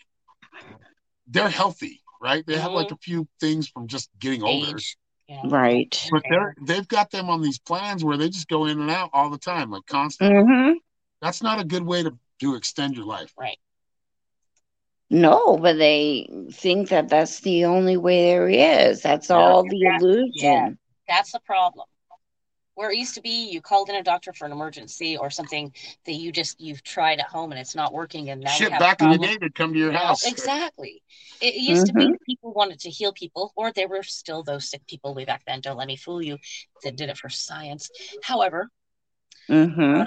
[1.27, 4.97] they're healthy right they have like a few things from just getting older age.
[5.27, 5.49] You know?
[5.49, 6.07] Right.
[6.11, 9.09] but they're they've got them on these plans where they just go in and out
[9.13, 10.71] all the time like constantly hmm
[11.21, 13.33] that's not a good way to to extend your life
[15.11, 19.01] No, but they think that that's the only way there is.
[19.01, 19.97] That's all the Yeah.
[19.97, 20.79] illusion.
[21.07, 21.85] That's the problem.
[22.75, 25.73] Where it used to be, you called in a doctor for an emergency or something
[26.05, 28.79] that you just you've tried at home and it's not working, and now we Shit,
[28.79, 29.29] back a in the problem.
[29.29, 30.25] day, they'd come to your You house.
[30.25, 31.03] exactly.
[31.41, 34.87] It used to be people wanted to heal people, or they were still those sick
[34.87, 35.59] people way back then.
[35.59, 36.37] Don't let me fool you.
[36.85, 37.89] That did it for science.
[38.23, 38.69] However,
[39.49, 40.03] Mm-hmm.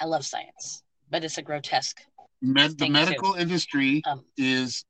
[0.00, 2.00] I love science, but it's a grotesque.
[2.42, 2.92] Med- the thing, too.
[2.92, 4.84] medical industry Um, is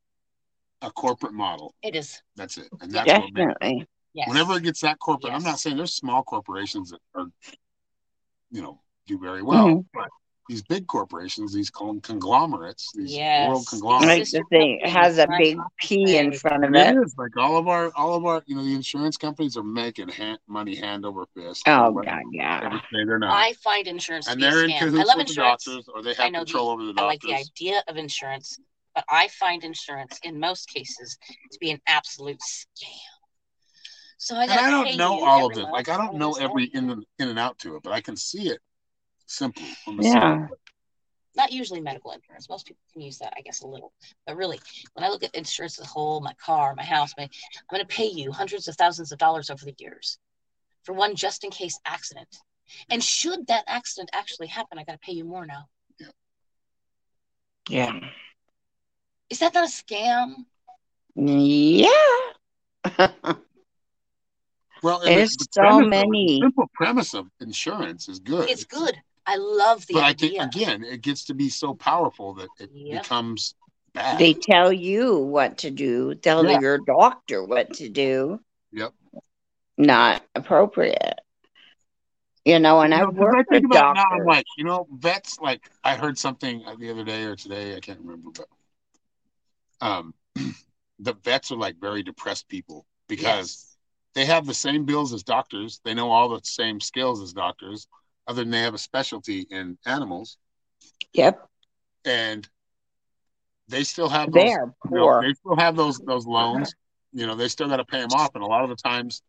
[0.82, 1.74] a corporate model.
[1.82, 2.68] it is That's it.
[2.80, 3.86] And that's what makes Definitely.
[4.14, 4.28] yes.
[4.28, 7.26] whenever it gets that corporate, I'm not saying there's small corporations that are,
[8.50, 9.86] you know, do very well, Mhm.
[9.92, 10.08] but
[10.50, 13.46] these big corporations, these conglomerates, these Yes.
[13.48, 14.32] world conglomerates.
[14.32, 16.96] Like the thing it has a big P in front of it it.
[16.96, 20.08] is like all of our, all of our, you know, the insurance companies are making
[20.08, 21.62] hand, money hand over fist.
[21.68, 22.60] Oh But god, yeah.
[22.64, 24.74] Every day they're not, I find insurance to and be they're in scam.
[24.74, 25.64] I cahoots love with the insurance.
[25.64, 27.04] doctors, or they I have know the- control over the doctors.
[27.04, 28.58] I like the idea of insurance,
[28.96, 31.16] but I find insurance in most cases
[31.52, 32.88] to be an absolute scam.
[34.18, 35.62] So I and I don't know all of it.
[35.70, 38.16] Like I don't know every in and in and out to it, but I can
[38.16, 38.58] see it
[39.30, 40.10] simply from a Yeah.
[40.10, 40.60] standpoint.
[41.36, 42.48] not usually medical insurance.
[42.48, 43.92] Most people can use that, I guess, a little.
[44.26, 44.60] But really,
[44.94, 47.30] when I look at insurance as a whole, my car, my house, my, I'm
[47.70, 50.18] going to pay you hundreds of thousands of dollars over the years
[50.82, 52.36] for one just in case accident.
[52.90, 55.68] And should that accident actually happen, I got to pay you more now.
[57.68, 57.98] Yeah.
[59.30, 60.44] Is that not a scam?
[61.14, 61.88] Yeah.
[64.82, 66.26] Well, and There's the, the so premise many.
[66.26, 68.48] The simple premise of insurance is good.
[68.48, 68.96] It's good.
[69.30, 72.70] I love the but I think again, it gets to be so powerful that it
[72.72, 72.90] Yep.
[72.90, 73.54] becomes
[73.94, 74.18] bad.
[74.18, 76.60] they tell you what to do, tell Yeah.
[76.60, 78.40] your doctor what to do.
[78.72, 78.92] Yep.
[79.78, 81.20] Not appropriate.
[82.44, 84.24] You know, and You I've 'cause I worked think with about it now, I'm doctors.
[84.24, 85.38] like, you know, vets.
[85.40, 88.48] Like I heard something the other day or today, I can't remember, but
[89.80, 90.14] um,
[90.98, 93.76] the vets are like very depressed people because Yes.
[94.14, 95.80] they have the same bills as doctors.
[95.84, 97.86] They know all the same skills as doctors,
[98.26, 100.38] other than they have a specialty in animals,
[101.12, 101.48] Yep.
[102.04, 102.48] and
[103.68, 104.58] they still have those.
[104.88, 106.74] They're you know, they still have those those loans.
[107.12, 109.22] You know, they still got to pay them off, and a lot of the times,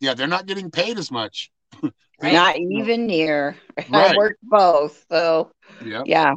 [0.00, 1.50] yeah, they're not getting paid as much.
[2.22, 2.32] Right?
[2.34, 3.56] Not even near.
[3.78, 4.16] I Right.
[4.16, 5.04] worked both.
[5.10, 5.50] So
[5.84, 6.02] Yeah.
[6.04, 6.34] yeah.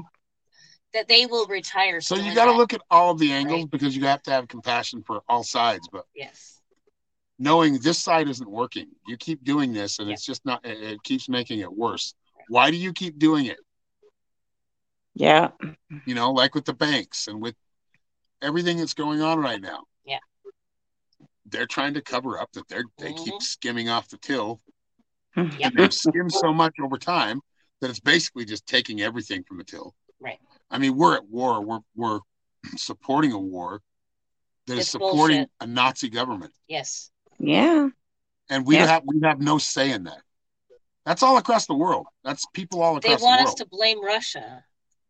[0.93, 2.01] that they will retire.
[2.01, 2.57] So you got to debt.
[2.57, 3.69] look at all of the angles Right.
[3.69, 5.87] because you have to have compassion for all sides.
[5.87, 6.54] But Yes.
[7.39, 10.13] Knowing this side isn't working, you keep doing this, and Yeah.
[10.13, 10.65] it's just not.
[10.65, 12.13] It, it keeps making it worse.
[12.49, 13.57] Why do you keep doing it?
[15.13, 15.51] Yeah.
[16.05, 17.55] You know, like with the banks and with
[18.41, 19.83] everything that's going on right now.
[20.05, 20.19] Yeah.
[21.45, 23.41] They're trying to cover up that they're they keep Mhm.
[23.41, 24.61] skimming off the till,
[25.35, 25.53] Yep.
[25.61, 27.41] and they've skimmed so much over time
[27.79, 29.95] that it's basically just taking everything from the till.
[30.19, 30.39] Right.
[30.69, 31.61] I mean, we're at war.
[31.61, 32.19] We're we're
[32.77, 33.81] supporting a war
[34.65, 35.51] that is It's supporting bullshit.
[35.61, 37.11] a Nazi government, Yes.
[37.39, 37.89] Yeah.
[38.49, 38.85] and we Yeah.
[38.87, 40.21] have we have no say in that.
[41.05, 42.07] That's all across the world.
[42.23, 43.03] That's people all across.
[43.03, 43.19] the world.
[43.21, 44.63] They want the us to blame Russia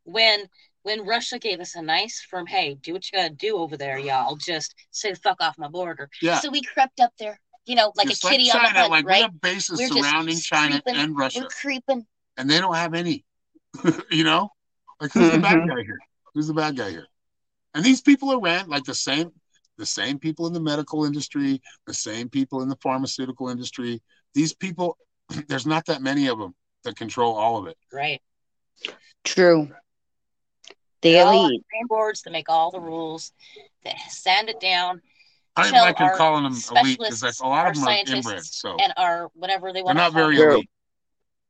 [0.03, 0.45] when
[0.83, 3.97] when Russia gave us a nice firm, hey, do what you gotta do over there,
[3.97, 4.35] y'all.
[4.35, 6.09] Just say the fuck off my border.
[6.21, 8.67] yeah, So we crept up there, you know, like just a kitty like on the
[8.67, 12.05] China, hunt, like we have bases We're surrounding China creeping- and Russia, We're creeping.
[12.37, 13.25] and they don't have any.
[14.11, 14.51] you know,
[15.01, 15.69] like who's the bad Mhm.
[15.69, 15.99] guy here?
[16.35, 17.07] Who's the bad guy here?
[17.73, 19.31] And these people are ran like the same,
[19.77, 24.01] the same people in the medical industry, the same people in the pharmaceutical industry.
[24.33, 24.97] These people,
[25.47, 27.77] there's not that many of them that control all of it.
[27.91, 28.21] Right.
[29.23, 29.69] True.
[31.01, 31.63] The They're elite.
[31.71, 33.31] the boards that make all the rules,
[33.83, 35.01] that sand it down,
[35.55, 37.83] I don't Tell like them our calling them elite because that's a lot of them
[37.83, 39.95] are scientists, inbred, so and are whatever they want.
[39.95, 40.43] they're not to very them.
[40.43, 40.53] True.
[40.55, 40.69] elite.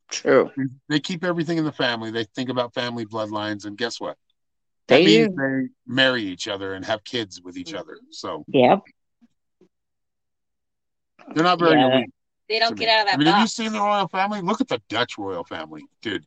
[0.10, 0.52] True.
[0.90, 2.12] They keep everything in the family.
[2.12, 4.18] They think about family bloodlines, and guess what?
[4.88, 7.98] That They means they marry each other and have kids with each other.
[8.12, 8.84] So Yep.
[11.34, 11.88] they're not very Yeah.
[11.98, 12.10] elite.
[12.48, 12.86] They don't me.
[12.86, 14.42] get out of that I mean, have you seen the royal family?
[14.42, 16.26] Look at the Dutch royal family, dude.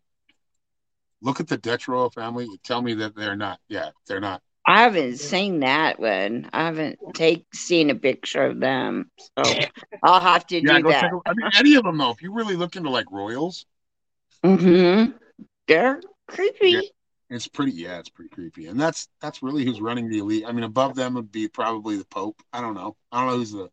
[1.22, 2.48] Look at the Dutch royal family.
[2.64, 3.60] Tell me that they're not.
[3.68, 4.42] Yeah, they're not.
[4.66, 6.50] I haven't seen that one.
[6.52, 9.10] I haven't take seen a picture of them.
[9.38, 9.54] So
[10.02, 11.02] I'll have to Yeah, do that.
[11.02, 11.12] check.
[11.26, 12.10] I mean, any of them though.
[12.10, 13.64] If you really look into like royals,
[14.44, 15.12] Mm-hmm.
[15.66, 16.70] They're creepy.
[16.70, 16.80] Yeah.
[17.30, 17.72] It's pretty.
[17.72, 18.66] Yeah, it's pretty creepy.
[18.66, 20.44] And that's that's really who's running the elite.
[20.46, 22.42] I mean, above them would be probably the Pope.
[22.52, 22.96] I don't know.
[23.12, 23.68] I don't know who's the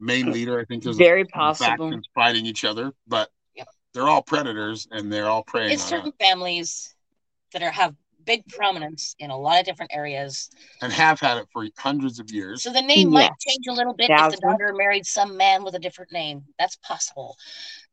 [0.00, 0.58] main leader.
[0.60, 1.70] I think there's Very a, possible.
[1.90, 3.68] factions fighting each other, but Yep.
[3.94, 6.94] they're all predators and they're all preying It's on certain us families
[7.52, 10.50] that are have big prominence in a lot of different areas.
[10.82, 12.62] and have had it for hundreds of years.
[12.62, 15.74] So the name might change a little bit if the daughter married some man with
[15.74, 16.44] a different name.
[16.58, 17.36] That's possible.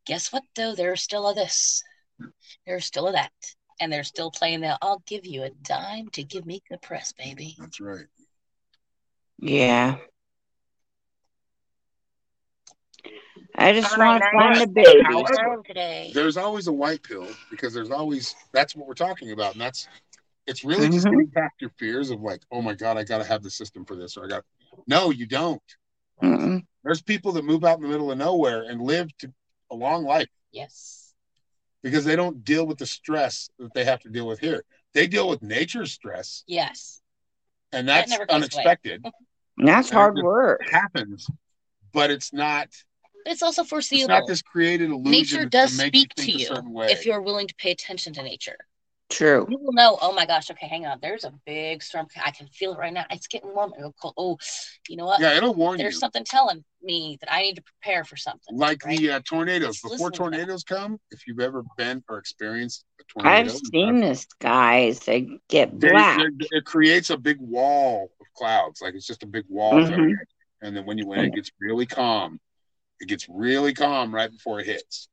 [0.05, 0.73] Guess what though?
[0.73, 1.83] There's still a this.
[2.65, 3.31] There's still a that.
[3.81, 7.13] And they're still playing that I'll give you a dime to give me the press,
[7.13, 7.55] baby.
[7.57, 8.05] That's right.
[9.39, 9.97] Yeah.
[13.55, 15.01] I just want to find the baby.
[15.03, 16.11] However- Learn today.
[16.13, 19.87] There's always a white pill because there's always that's what we're talking about, and that's
[20.45, 21.11] it's really just Mhm.
[21.11, 23.83] getting past your fears of like, oh my god, I got to have the system
[23.85, 24.45] for this, or I got.
[24.87, 25.61] No, you don't.
[26.21, 26.65] Mm-mm.
[26.83, 29.33] There's people that move out in the middle of nowhere and live to
[29.71, 31.00] a long life Yes.
[31.83, 34.63] Because they don't deal with the stress that they have to deal with here.
[34.93, 37.01] They deal with nature's stress, Yes.
[37.71, 38.43] and that's never goes away.
[38.43, 39.05] unexpected.
[39.57, 40.61] And That's And hard it work.
[40.71, 41.27] happens,
[41.93, 42.69] but it's not.
[43.25, 44.07] It's also It's foreseeable.
[44.07, 47.05] not this created illusion nature to does make speak you to think a you if
[47.05, 48.57] you're willing to pay attention to nature.
[49.11, 49.45] True.
[49.49, 50.99] You will know, oh my gosh, okay, hang on.
[51.01, 52.07] There's a big storm.
[52.25, 53.05] I can feel it right now.
[53.11, 53.73] It's getting warm.
[53.77, 54.13] It'll cold.
[54.17, 54.37] Oh,
[54.89, 55.19] you know what?
[55.19, 55.99] yeah, it'll warn There's you.
[55.99, 58.57] something telling me that I need to prepare for something.
[58.57, 58.97] like right?
[58.97, 59.75] the uh, tornadoes.
[59.81, 63.51] Just Before listen to tornadoes come, if you've ever been or experienced a tornado, I've
[63.51, 64.99] seen this, guys.
[65.01, 66.17] that get they- black.
[66.39, 68.81] they- it creates a big wall of clouds.
[68.81, 69.89] Like it's just a big wall, Mhm.
[69.89, 70.17] coming at you.
[70.61, 72.39] and then when you when it gets really calm,
[73.01, 75.09] it gets really calm right before it hits,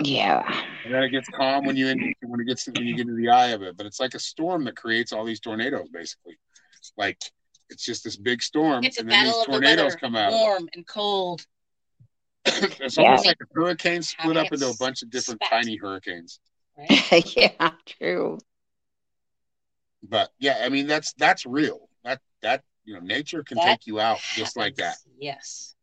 [0.00, 0.42] Yeah.
[0.84, 3.14] and then it gets calm when you in, when it gets when you get into
[3.14, 3.76] the eye of it.
[3.76, 6.38] But it's like a storm that creates all these tornadoes, basically.
[6.96, 7.18] Like
[7.70, 9.96] it's just this big storm, It's a and then these battle of the tornadoes weather.
[9.98, 10.32] come out.
[10.32, 11.46] Warm and cold.
[12.44, 13.04] it's Yeah.
[13.04, 15.62] almost like a hurricane split up into a bunch of different spat.
[15.62, 16.40] tiny hurricanes.
[16.76, 17.36] Right?
[17.36, 18.38] yeah, true.
[20.02, 21.88] but yeah, I mean that's that's real.
[22.04, 24.96] That that you know, nature can That take you out just like that.
[25.18, 25.76] Yes.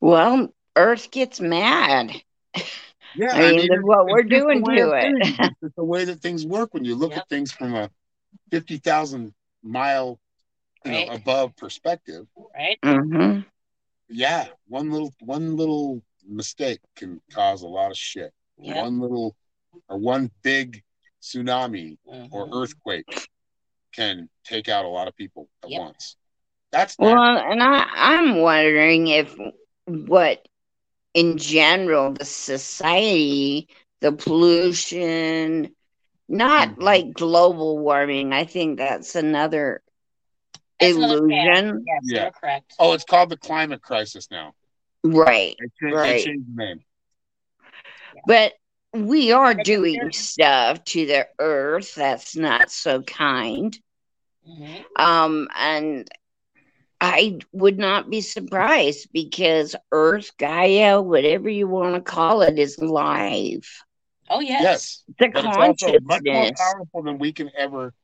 [0.00, 2.12] Well, Earth gets mad.
[3.14, 5.02] Yeah, I mean, that's what we're it's just the doing to it.
[5.02, 7.18] Things, it's the way that things work when you look Yep.
[7.18, 7.90] at things from a
[8.50, 10.18] fifty thousand mile,
[10.84, 12.26] you know, above perspective.
[12.54, 12.78] Right?
[12.82, 13.40] hmm
[14.08, 18.32] Yeah, one little one little mistake can cause a lot of shit.
[18.58, 18.82] Yeah.
[18.82, 19.36] One little
[19.88, 20.82] or one big
[21.22, 21.98] tsunami
[22.30, 22.62] or Mhm.
[22.62, 23.28] earthquake
[23.92, 25.80] can take out a lot of people at Yep.
[25.80, 26.16] once.
[26.70, 29.34] That's Well, and I, I'm wondering if
[29.86, 30.46] what,
[31.14, 33.68] in general, the society,
[34.00, 35.74] the pollution,
[36.28, 36.82] not Mhm.
[36.82, 38.32] like global warming.
[38.32, 39.82] I think that's another
[40.80, 41.84] That's another illusion.
[41.86, 42.30] Yes, Yeah.
[42.30, 42.74] correct.
[42.78, 44.54] oh, it's called the climate crisis now.
[45.02, 45.56] Right.
[45.58, 46.12] They changed, Right.
[46.18, 46.84] they changed the name.
[48.26, 48.52] But
[48.92, 53.76] we are But doing there- stuff to the earth that's not so kind.
[54.48, 54.84] Mhm.
[54.96, 56.08] Um, and
[57.00, 62.78] I would not be surprised because Earth, Gaia, whatever you want to call it, is
[62.78, 63.66] live.
[64.28, 64.62] Oh yes.
[64.62, 67.94] Yes, The but it's also much more powerful than we can ever.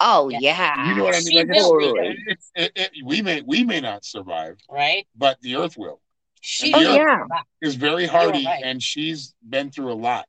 [0.00, 0.38] Oh Yeah.
[0.40, 1.36] yeah, You know what I mean?
[1.36, 2.16] Like it's, totally.
[2.26, 5.06] it's, it, it, we may we may not survive, Right?
[5.16, 6.00] but the Earth will.
[6.40, 7.24] She Oh the yeah.
[7.60, 8.62] Is very hardy, right.
[8.64, 10.26] and she's been through a lot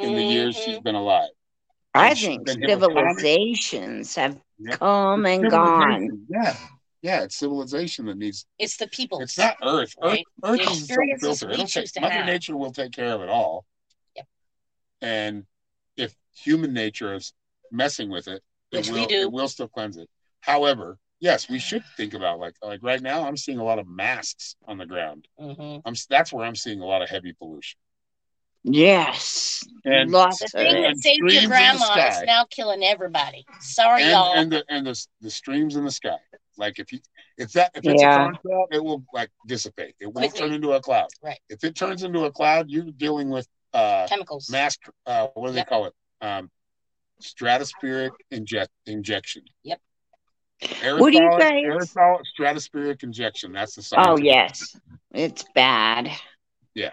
[0.00, 0.64] in the years Mhm.
[0.64, 1.30] she's been alive.
[1.94, 4.76] I And think been hit with comet- civilizations have Yeah.
[4.76, 6.26] come and gone.
[6.28, 6.54] Yeah,
[7.02, 8.46] yeah, it's civilization that needs.
[8.58, 9.20] It's the people.
[9.20, 9.94] It's not Earth.
[10.02, 10.24] Earth, Right.
[10.44, 11.50] Earth The is own filter.
[11.50, 12.26] It'll take, Mother have.
[12.26, 13.64] Nature will take care of it all.
[14.16, 14.26] Yep.
[15.02, 15.44] And
[15.96, 17.32] if human nature is
[17.70, 18.42] messing with it,
[18.72, 20.08] it Which will, it will still cleanse it.
[20.40, 23.26] However, yes, we should think about like like right now.
[23.26, 25.28] I'm seeing a lot of masks on the ground.
[25.40, 25.82] Mhm.
[25.84, 27.78] I'm that's where I'm seeing a lot of heavy pollution.
[28.68, 33.46] Yes, And lots The thing that saved your grandma is now killing everybody.
[33.60, 34.34] Sorry, and, y'all.
[34.34, 36.16] and the and the the streams in the sky.
[36.58, 36.98] Like if you
[37.38, 38.30] if that if it's Yeah.
[38.30, 39.94] a cloud, it will like dissipate.
[40.00, 40.40] It won't Quickly.
[40.40, 41.06] turn into a cloud.
[41.22, 41.38] Right.
[41.48, 44.50] If it turns into a cloud, you're dealing with uh Chemicals.
[44.50, 45.68] mass uh what do they Yep.
[45.68, 45.94] call it?
[46.20, 46.50] Um
[47.22, 49.44] stratospheric inject injection.
[49.62, 49.80] Yep.
[50.98, 51.64] What do you Aerosol- guys-
[51.96, 53.52] Aerosol stratospheric injection.
[53.52, 54.76] That's the Oh yes,
[55.14, 56.10] it's bad.
[56.74, 56.90] Yeah.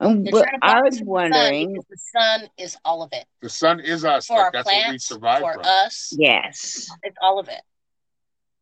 [0.00, 1.72] Um, but I was us the sun wondering.
[1.72, 3.24] because the sun is all of it.
[3.42, 4.26] The sun is us.
[4.26, 5.62] For like, our that's what we survive for from.
[5.64, 7.60] us, Yes, it's all of it.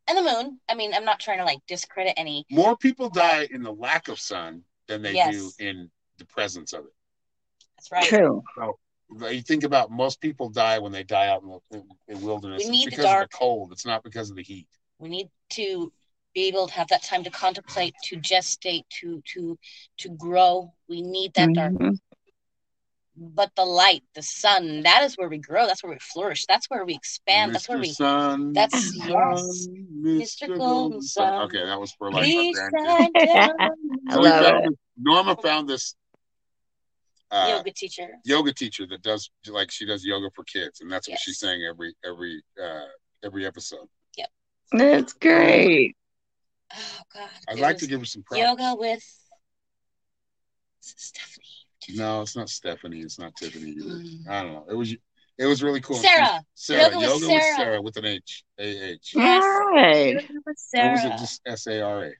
[0.09, 0.61] And the moon.
[0.69, 2.47] I mean, I'm not trying to like discredit any.
[2.51, 5.35] More people die in the lack of sun than they Yes.
[5.35, 6.93] do in the presence of it.
[7.77, 8.05] That's right.
[8.09, 8.43] true.
[9.31, 12.65] you think about most people die when they die out in the in, in wilderness.
[12.65, 13.25] We It's need the because dark.
[13.25, 13.73] of the cold.
[13.73, 14.69] It's not because of the heat.
[14.99, 15.93] We need to
[16.37, 19.59] be able to have that time to contemplate, to gestate, to to
[19.97, 20.73] to grow.
[20.87, 21.73] We need that dark.
[21.73, 21.99] Mhm.
[23.19, 25.67] But the light, the sun, that is where we grow.
[25.67, 26.45] That's where we flourish.
[26.47, 27.55] That's where we expand.
[27.55, 27.89] That's where we.
[27.89, 29.69] Sun, that's- Sun, yes.
[30.43, 30.59] Mr.
[30.59, 31.45] Golden Sun.
[31.47, 32.87] Okay, that was for like my grandkids.
[32.87, 33.51] shine down.
[33.59, 34.69] I So we love found it.
[34.69, 35.95] this- Norma found this
[37.31, 38.09] uh, Yoga teacher.
[38.25, 41.65] yoga teacher that does like she does yoga for kids, and that's what she's saying
[41.65, 42.85] every every uh,
[43.25, 43.89] every episode.
[44.19, 44.29] Yep,
[44.73, 45.97] that's great.
[46.75, 47.29] Oh God.
[47.49, 48.41] I'd It like to give her some props.
[48.43, 49.05] yoga with
[50.81, 51.45] Stephanie.
[51.97, 53.01] No, it's not Stephanie.
[53.01, 53.95] It's not Tiffany either.
[53.97, 54.29] Mm.
[54.29, 54.67] I don't know.
[54.69, 54.97] It was
[55.39, 55.97] it was really cool.
[55.97, 56.43] Sarah.
[56.55, 56.83] Sarah.
[56.85, 57.57] Yoga Yoga, with with Sarah.
[57.57, 58.45] Sarah with an H.
[58.59, 59.13] A H.
[59.15, 59.45] Yes.
[59.45, 60.15] All right.
[60.15, 60.93] Yoga with Or Sarah.
[60.93, 62.11] was it just S A R A?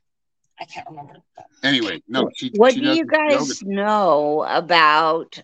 [0.61, 1.15] I can't remember.
[1.63, 2.31] Anyway, no.
[2.35, 3.17] She, what she do does you yoga.
[3.17, 5.43] guys know about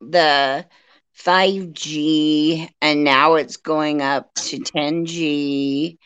[0.00, 0.66] the
[1.16, 5.98] 5G and now it's going up to 10G?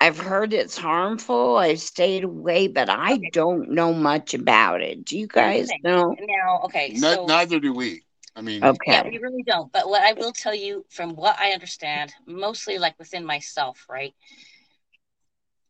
[0.00, 1.56] I've heard it's harmful.
[1.56, 3.30] I've stayed away, but I Okay.
[3.32, 5.04] don't know much about it.
[5.04, 5.82] Do you guys thing.
[5.82, 6.18] know?
[6.20, 8.04] Now, okay, No- so neither do we.
[8.36, 8.80] I mean, Okay.
[8.84, 9.72] yeah, we really don't.
[9.72, 14.14] But what I will tell you from what I understand, mostly like within myself, right?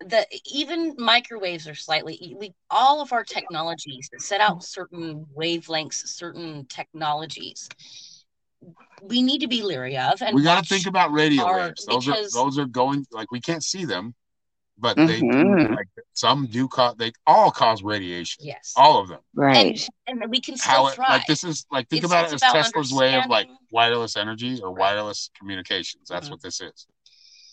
[0.01, 6.07] The even microwaves are slightly we all of our technologies that set out certain wavelengths,
[6.07, 7.68] certain technologies
[9.03, 11.85] we need to be leery of and we got to think about radio our- waves.
[11.87, 14.15] Those because- are those are going like we can't see them,
[14.79, 15.77] but they do, Mhm.
[15.77, 18.45] like some do cause they all cause radiation.
[18.45, 19.21] yes All of them.
[19.35, 19.89] Right.
[20.07, 22.25] and, and we can still How it, thrive like this is like think It's- about
[22.25, 26.09] it's it as about Tesla's way of like wireless energy or wireless communications.
[26.09, 26.31] That's Mhm.
[26.33, 26.87] what this is.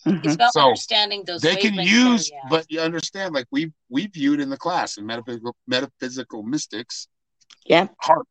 [0.06, 0.24] Mhm.
[0.24, 2.38] it's about So, understanding those they can wavelengths that- use, yeah.
[2.48, 7.08] but you understand, like we we viewed in the class in metaphysical metaphysical mystics.
[7.64, 8.22] yeah HAARP,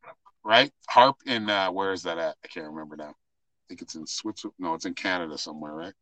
[0.45, 0.71] right?
[0.89, 2.37] HAARP in uh where is that at?
[2.43, 3.09] I can't remember now.
[3.09, 4.55] I think it's in Switzerland.
[4.59, 5.93] No, it's in Canada somewhere, right?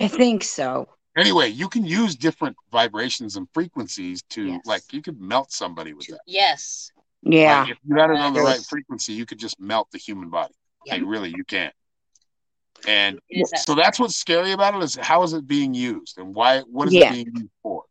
[0.00, 0.88] I think so.
[1.16, 4.60] Anyway, you can use different vibrations and frequencies to Yes.
[4.66, 6.20] like you could melt somebody with that.
[6.26, 7.62] yes Yeah.
[7.62, 10.30] Like, if you got it on the right frequency, you could just melt the human
[10.30, 10.54] body.
[10.86, 10.94] Yeah.
[10.94, 11.72] Like really, you can.
[12.86, 16.34] And that so that's what's scary about it is how is it being used and
[16.34, 17.10] why what is Yeah.
[17.10, 17.84] it being used for?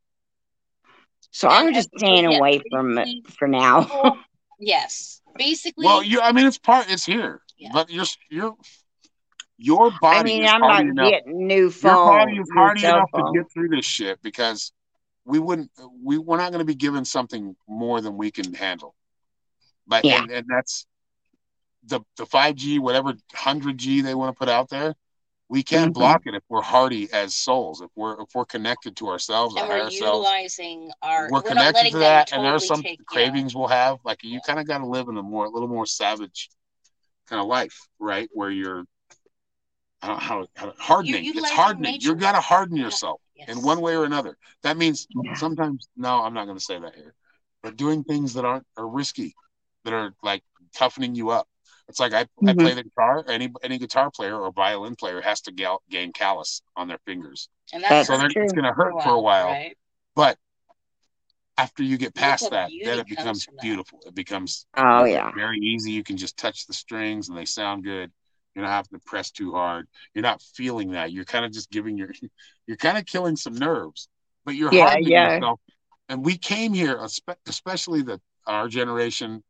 [1.32, 4.18] So I'm just staying yeah, away from it for now.
[4.62, 7.42] Yes basically Well, you I mean it's part it's here.
[7.58, 7.70] Yeah.
[7.74, 8.56] But you're you're
[9.58, 11.12] your body I mean, is I'm not enough.
[11.12, 14.72] getting new Your body is new hardy cell enough to get through this shit because
[15.26, 15.72] we wouldn't
[16.04, 18.94] we we're not going to be given something more than we can handle.
[19.88, 20.22] But Yeah.
[20.22, 20.86] and, and that's
[21.86, 24.96] the the 5G whatever 100G they want to put out there.
[25.52, 25.96] We can't Mhm.
[25.96, 27.82] block it if we're hardy as souls.
[27.82, 31.40] If we're if we're connected to ourselves, our and higher we're selves, utilizing our we're
[31.40, 33.04] not connected to them that, and there are some take- yeah.
[33.08, 33.98] cravings we'll have.
[34.06, 36.50] Like you kind of got to live in a more, a little more savage
[37.28, 38.30] kind of life, right?
[38.32, 38.84] Where you're,
[40.04, 41.26] I don't know how, how hardening.
[41.26, 41.94] It's hardening.
[41.94, 42.10] nature.
[42.10, 42.84] You got to harden Yeah.
[42.86, 43.50] yourself Yes.
[43.50, 44.38] in one way or another.
[44.62, 45.34] That means Yeah.
[45.36, 45.90] sometimes.
[45.96, 47.16] No, I'm not going to say that here.
[47.64, 49.36] But doing things that aren't are risky,
[49.84, 50.44] that are like
[50.76, 51.48] toughening you up.
[51.90, 52.62] It's like I, I Mhm.
[52.62, 53.26] play the guitar.
[53.28, 57.50] Any any guitar player or violin player has to gal, gain callus on their fingers,
[57.74, 58.44] and That's so true.
[58.44, 59.48] it's going to hurt for a while.
[59.48, 59.76] right?
[60.16, 60.38] But
[61.58, 63.62] after you get past what that, then it becomes from that.
[63.64, 64.00] beautiful.
[64.06, 65.32] It becomes Oh yeah.
[65.36, 65.92] very easy.
[65.92, 68.12] You can just touch the strings and they sound good.
[68.56, 69.88] You're not having to press too hard.
[70.14, 71.12] You're not feeling that.
[71.12, 72.12] You're kind of just giving your,
[72.68, 74.08] you're kind of killing some nerves,
[74.46, 75.34] but you're Yeah, hardening yeah.
[75.36, 75.60] yourself.
[76.08, 77.00] And we came here,
[77.48, 79.44] especially the our generation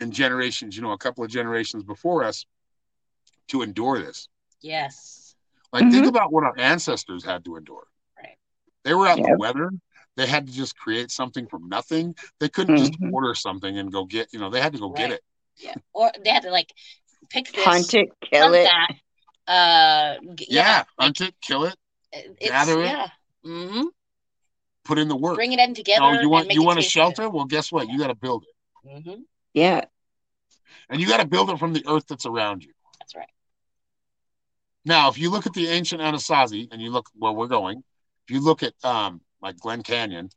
[0.00, 2.46] and generations, you know, a couple of generations before us,
[3.48, 4.28] to endure this.
[4.60, 5.34] Yes.
[5.72, 6.08] Like think Mhm.
[6.08, 7.86] about what our ancestors had to endure.
[8.16, 8.36] Right.
[8.84, 9.70] They were out in the weather.
[10.16, 12.14] They had to just create something from nothing.
[12.40, 13.12] They couldn't just Mhm.
[13.12, 15.22] order something and go get, you know, they had to go get it.
[15.56, 15.74] Yeah.
[15.92, 16.72] Or they had to like
[17.30, 18.64] pick this, Hunt it, kill hunt it.
[18.64, 18.88] that.
[19.46, 20.84] Uh, Yeah, yeah.
[20.98, 21.76] hunt it, kill it,
[22.12, 22.86] it's, gather it.
[22.86, 23.08] Yeah.
[23.44, 23.86] Mm-hmm.
[24.84, 25.36] put in the work.
[25.36, 26.02] Bring it in together.
[26.02, 27.28] oh, you want you want a taste shelter?
[27.28, 27.88] Well, guess what?
[27.88, 29.22] You got to build it, Mm-hmm.
[29.54, 29.86] Yeah.
[30.88, 32.72] and you got to build it from the earth that's around you.
[32.98, 33.28] That's right.
[34.84, 37.82] Now, if you look at the ancient Anasazi and you look where we're going,
[38.26, 40.30] if you look at um like Glen Canyon,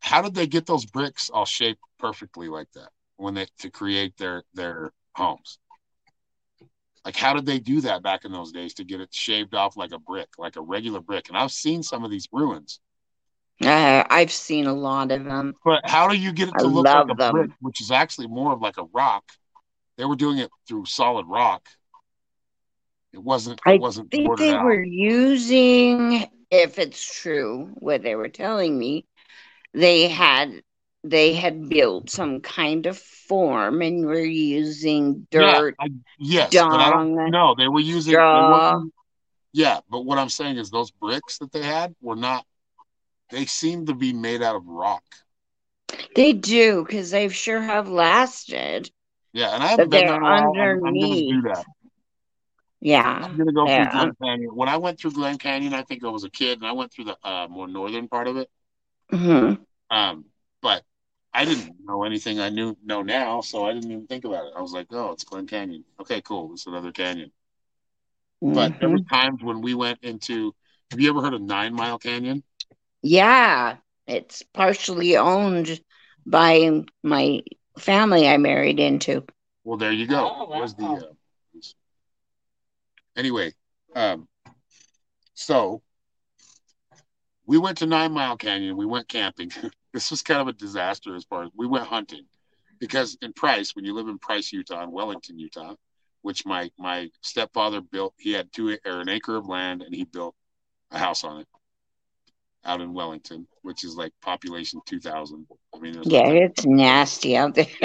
[0.00, 4.16] how did they get those bricks all shaped perfectly like that when they to create
[4.18, 5.58] their their homes?
[7.04, 9.76] Like how did they do that back in those days to get it shaved off
[9.76, 11.28] like a brick, like a regular brick?
[11.28, 12.80] And I've seen some of these ruins,
[13.60, 15.54] Uh, I've seen a lot of them.
[15.64, 17.34] but how do you get it I to look like a them.
[17.34, 19.24] brick, which is actually more of like a rock?
[19.96, 21.68] They were doing it through solid rock.
[23.12, 23.60] It wasn't.
[23.66, 24.64] It I wasn't think they out.
[24.64, 29.06] were using, if it's true, what they were telling me,
[29.74, 30.62] they had
[31.04, 35.76] they had built some kind of form and were using dirt.
[35.78, 37.54] Yeah, I, yes, but I don't dung, know.
[37.56, 38.14] They were using.
[38.14, 38.90] They
[39.54, 42.46] yeah, but what I'm saying is those bricks that they had were not.
[43.32, 45.04] They seem to be made out of rock.
[46.14, 48.90] They do because they sure have lasted.
[49.32, 50.54] Yeah, and I haven't been there while.
[50.60, 51.42] I'm, I'm do underneath.
[51.42, 51.64] that.
[52.80, 53.28] Yeah.
[53.30, 54.54] I'm gonna go through Glen Canyon.
[54.54, 56.92] When I went through Glen Canyon, I think I was a kid, and I went
[56.92, 58.50] through the uh, more northern part of it.
[59.10, 59.54] hmm
[59.90, 60.26] Um,
[60.62, 60.84] but
[61.34, 64.52] I didn't know anything I knew know now, so I didn't even think about it.
[64.56, 65.84] I was like, oh, it's Glen Canyon.
[66.00, 66.52] Okay, cool.
[66.52, 67.32] It's another canyon.
[68.46, 70.54] But there were times when we went into.
[70.90, 72.44] Have you ever heard of Nine Mile Canyon?
[73.02, 73.76] Yeah,
[74.06, 75.80] it's partially owned
[76.24, 77.42] by my
[77.78, 79.24] family I married into.
[79.64, 80.30] Well, there you go.
[80.32, 81.60] Oh, Where's the uh,
[83.16, 83.52] anyway?
[83.94, 84.28] Um,
[85.34, 85.82] so
[87.46, 88.76] we went to Nine Mile Canyon.
[88.76, 89.50] We went camping.
[89.92, 92.24] this was kind of a disaster as far as we went hunting
[92.78, 95.74] because in Price, when you live in Price, Utah, and Wellington, Utah,
[96.22, 100.04] which my my stepfather built, he had two or an acre of land, and he
[100.04, 100.36] built
[100.92, 101.48] a house on it
[102.64, 105.46] out in Wellington, which is like population two thousand.
[105.74, 106.36] I mean, yeah, nothing.
[106.36, 107.66] it's nasty out there.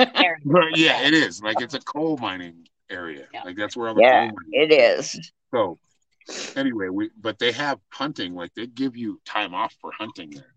[0.76, 1.42] yeah, it is.
[1.42, 3.28] Like it's a coal mining area.
[3.34, 3.44] Yeah.
[3.44, 5.32] Like that's where all the yeah, it is.
[5.52, 5.78] So
[6.56, 8.36] anyway, we but they have hunting.
[8.36, 10.56] Like they give you time off for hunting there,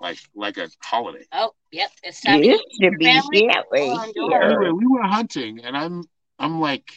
[0.00, 1.24] like like a holiday.
[1.32, 3.90] Oh, yep, it's time it to, to be that way.
[3.90, 6.02] Anyway, we were hunting, and I'm
[6.38, 6.90] I'm like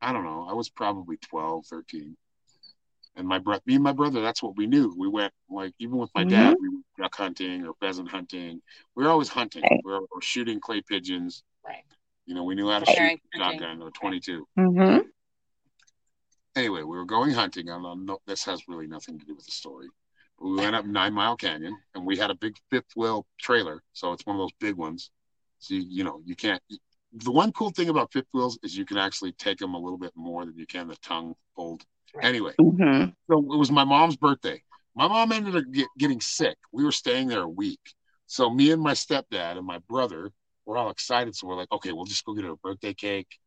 [0.00, 0.46] I don't know.
[0.48, 2.16] I was probably 12, 13.
[3.18, 4.94] And my brother, me and my brother, that's what we knew.
[4.96, 6.30] We went like even with my mm-hmm.
[6.30, 8.62] dad, we went duck hunting or pheasant hunting.
[8.94, 9.62] We were always hunting.
[9.62, 9.80] Right.
[9.84, 11.42] We were, were, shooting clay pigeons.
[11.66, 11.84] Right.
[12.24, 14.46] You know, we knew how to shoot shotgun or 22.
[14.58, 14.98] Mm-hmm
[16.58, 17.70] anyway, we were going hunting.
[17.70, 19.88] I know this has really nothing to do with the story.
[20.38, 23.82] But we went up Nine Mile Canyon, and we had a big fifth wheel trailer,
[23.92, 25.10] so it's one of those big ones.
[25.60, 26.62] So you, you know you can't.
[27.12, 29.98] The one cool thing about fifth wheels is you can actually take them a little
[29.98, 31.82] bit more than you can the tongue fold.
[32.22, 33.10] Anyway, mm-hmm.
[33.30, 34.62] so it was my mom's birthday.
[34.94, 36.56] My mom ended up get, getting sick.
[36.72, 37.80] We were staying there a week.
[38.26, 40.30] So me and my stepdad and my brother
[40.66, 41.34] were all excited.
[41.34, 43.38] So we're like, okay, we'll just go get her a birthday cake,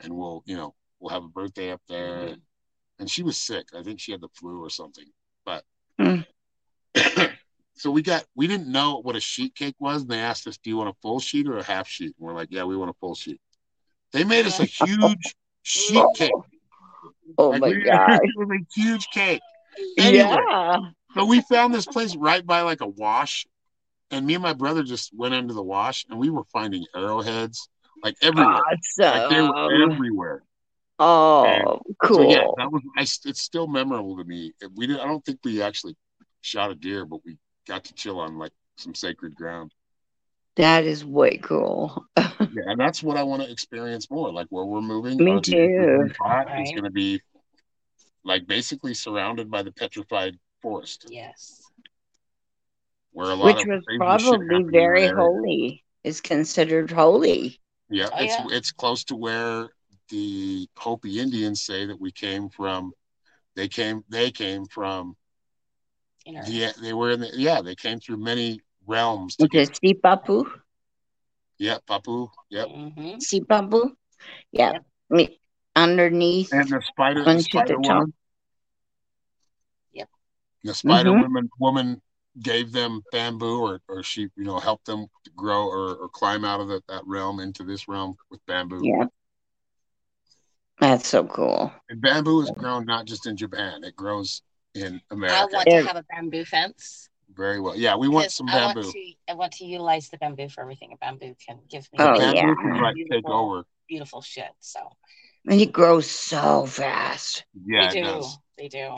[0.00, 2.18] and we'll, you know, we'll have a birthday up there.
[2.18, 2.34] Mm-hmm
[2.98, 3.68] and she was sick.
[3.76, 5.04] I think she had the flu or something.
[5.44, 5.64] But
[6.00, 6.24] mm.
[7.74, 10.58] so we got we didn't know what a sheet cake was, and they asked us,
[10.58, 12.76] "Do you want a full sheet or a half sheet?" And we're like, "Yeah, we
[12.76, 13.40] want a full sheet."
[14.12, 16.32] They made us a huge sheet cake.
[17.36, 18.20] Oh my we, god!
[18.22, 19.40] It was a huge cake.
[19.98, 20.76] Anyway, yeah.
[21.14, 23.46] So we found this place right by like a wash,
[24.10, 27.68] and me and my brother just went into the wash, and we were finding arrowheads
[28.02, 28.62] like everywhere.
[28.62, 29.20] Awesome.
[29.20, 30.42] Like they were everywhere.
[30.98, 32.16] Oh, and cool.
[32.16, 32.82] So yeah, that was.
[32.96, 34.52] I, it's still memorable to me.
[34.74, 35.00] We did.
[35.00, 35.96] I don't think we actually
[36.40, 39.72] shot a deer, but we got to chill on like some sacred ground.
[40.58, 42.04] That is way cool.
[42.16, 42.24] yeah,
[42.66, 44.32] and that's what I want to experience more.
[44.32, 45.16] Like where we're moving.
[45.16, 46.10] Me too.
[46.20, 46.60] Right.
[46.60, 47.22] It's going to be
[48.24, 51.06] like basically surrounded by the petrified forest.
[51.08, 51.62] Yes.
[53.12, 55.84] Where a lot Which was probably very holy.
[56.02, 57.60] Is considered holy.
[57.88, 58.46] Yeah, oh, it's yeah.
[58.50, 59.68] it's close to where
[60.10, 62.92] the Hopi Indians say that we came from.
[63.54, 64.02] They came.
[64.08, 65.16] They came from.
[66.26, 67.30] Yeah, they were in the.
[67.34, 69.36] Yeah, they came through many realms.
[69.40, 70.44] Okay, Sipapu.
[71.58, 72.30] Yeah, Papu.
[72.50, 72.68] Yep.
[72.68, 73.18] Mm-hmm.
[73.18, 73.92] Sipapu.
[74.52, 74.72] Yeah.
[74.72, 74.84] Yep.
[75.10, 75.40] Me
[75.76, 76.52] underneath.
[76.52, 77.24] And the spider.
[77.24, 78.12] The spider the woman.
[79.92, 80.08] Yep.
[80.64, 81.22] The spider mm-hmm.
[81.22, 82.02] woman woman
[82.40, 86.60] gave them bamboo, or or she you know helped them grow or, or climb out
[86.60, 88.80] of the, that realm into this realm with bamboo.
[88.82, 89.06] Yeah.
[90.80, 91.72] That's so cool.
[91.88, 94.42] And bamboo is grown not just in Japan; it grows
[94.74, 95.36] in America.
[95.36, 97.07] I want to have a bamboo fence.
[97.38, 97.76] Very well.
[97.76, 98.80] Yeah, we want some bamboo.
[98.80, 101.88] I want, to, I want to utilize the bamboo for everything a bamboo can give
[101.92, 101.98] me.
[102.00, 103.62] Oh yeah, like take over.
[103.88, 104.50] Beautiful shit.
[104.58, 104.80] So.
[105.48, 107.44] And it grows so fast.
[107.64, 108.24] Yeah, they do.
[108.58, 108.96] They do.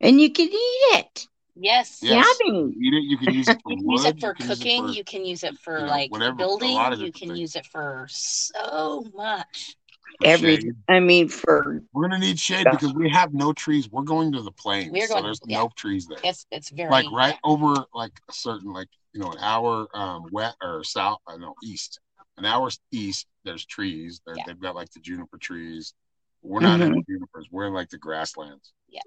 [0.00, 1.26] And you can eat it.
[1.56, 1.98] Yes.
[2.00, 2.26] yes.
[2.40, 2.72] Yummy.
[2.80, 3.02] Eat it.
[3.02, 4.84] You can use it for you can use it for cooking.
[4.84, 6.70] It for, you can use it for you know, like whatever, building.
[6.70, 7.38] You can things.
[7.38, 9.76] use it for so much
[10.24, 10.72] every shade.
[10.88, 12.80] I mean for we're gonna need shade stuff.
[12.80, 13.88] because we have no trees.
[13.90, 14.90] We're going to the plains.
[14.92, 15.58] We're going, so there's yeah.
[15.58, 16.18] no trees there.
[16.24, 17.50] It's it's very like right yeah.
[17.50, 21.54] over like a certain like you know an hour um west or south I know
[21.62, 22.00] east.
[22.36, 24.20] An hour east there's trees.
[24.26, 24.42] Yeah.
[24.46, 25.94] They've got like the juniper trees.
[26.42, 26.92] We're not mm-hmm.
[26.92, 28.72] in the junipers, we're in like the grasslands.
[28.88, 29.00] Yeah.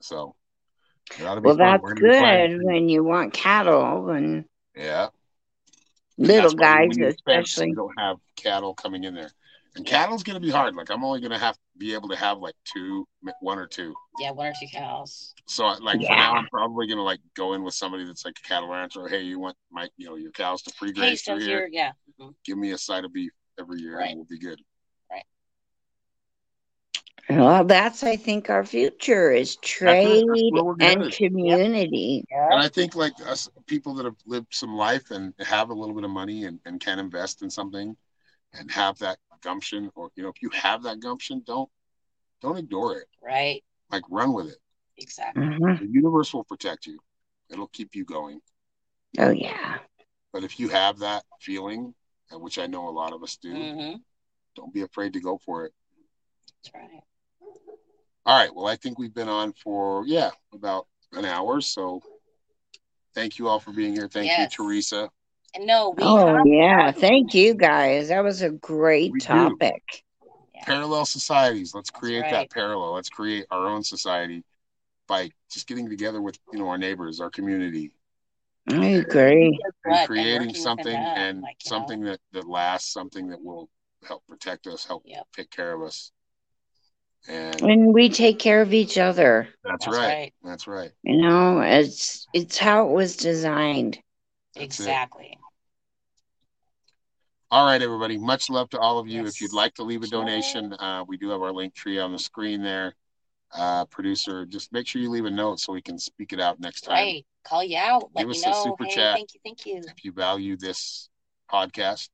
[0.00, 0.34] So
[1.20, 1.56] well fun.
[1.56, 4.44] that's good when you want cattle and
[4.74, 5.08] yeah
[6.26, 7.68] little guys especially.
[7.68, 9.30] you don't have cattle coming in there.
[9.74, 10.74] And cattle's going to be hard.
[10.74, 13.06] Like i'm only going to have to be able to have like two
[13.40, 13.94] one or two.
[14.18, 15.34] Yeah one or two cows.
[15.46, 16.08] So like yeah.
[16.08, 18.68] for now i'm probably going to like go in with somebody that's like a cattle
[18.68, 19.08] rancher.
[19.08, 21.68] Hey you want my you know your cows to free graze hey, here?
[21.70, 21.92] yeah.
[22.20, 22.30] Mm-hmm.
[22.44, 24.10] give me a side of beef every year right.
[24.10, 24.60] and we'll be good.
[25.10, 25.24] Right
[27.30, 30.24] well, that's I think our future is trade
[30.80, 32.24] and community.
[32.30, 32.48] Yep.
[32.50, 35.94] And I think like us people that have lived some life and have a little
[35.94, 37.96] bit of money and, and can invest in something
[38.54, 41.70] and have that gumption or you know, if you have that gumption, don't
[42.40, 43.06] don't ignore it.
[43.22, 43.62] Right.
[43.90, 44.58] Like run with it.
[44.98, 45.44] Exactly.
[45.44, 45.84] Mm-hmm.
[45.84, 46.98] The universe will protect you.
[47.50, 48.40] It'll keep you going.
[49.18, 49.78] Oh yeah.
[50.32, 51.94] But if you have that feeling,
[52.32, 53.96] which I know a lot of us do, mm-hmm.
[54.56, 55.72] don't be afraid to go for it.
[56.64, 57.02] That's right.
[58.24, 58.54] All right.
[58.54, 61.60] Well, I think we've been on for, yeah, about an hour.
[61.60, 62.00] So
[63.14, 64.08] thank you all for being here.
[64.08, 64.56] Thank yes.
[64.58, 65.10] you, Teresa.
[65.54, 66.92] And no, oh, yeah.
[66.92, 68.08] Thank you, guys.
[68.08, 70.04] That was a great we topic.
[70.54, 70.64] Yeah.
[70.64, 71.74] Parallel societies.
[71.74, 72.32] Let's create right.
[72.32, 72.94] that parallel.
[72.94, 74.44] Let's create our own society
[75.08, 77.92] by just getting together with you know our neighbors, our community,
[78.68, 79.46] I agree.
[79.46, 83.68] and But- creating something and like, you know, something that that lasts, something that will
[84.06, 85.26] help protect us, help Yep.
[85.32, 86.12] take care of us.
[87.28, 89.48] And And we take care of each other.
[89.64, 90.06] that's, That's right.
[90.08, 90.34] right.
[90.42, 90.90] That's right.
[91.02, 93.98] You know, it's it's how it was designed.
[94.54, 94.64] That's it.
[94.64, 95.38] Exactly.
[97.50, 98.16] All right, everybody.
[98.16, 99.26] Much love to all of you.
[99.26, 102.10] If you'd like to leave a donation, uh, we do have our link tree on
[102.12, 102.94] the screen there.
[103.54, 106.58] Uh, producer, just make sure you leave a note so we can speak it out
[106.58, 106.94] next time.
[106.94, 107.26] Right.
[107.44, 108.10] Call you out.
[108.14, 109.16] Let Give you us a super hey, chat.
[109.16, 109.40] thank you.
[109.44, 109.82] Thank you.
[109.86, 111.10] If you value this
[111.52, 112.08] podcast,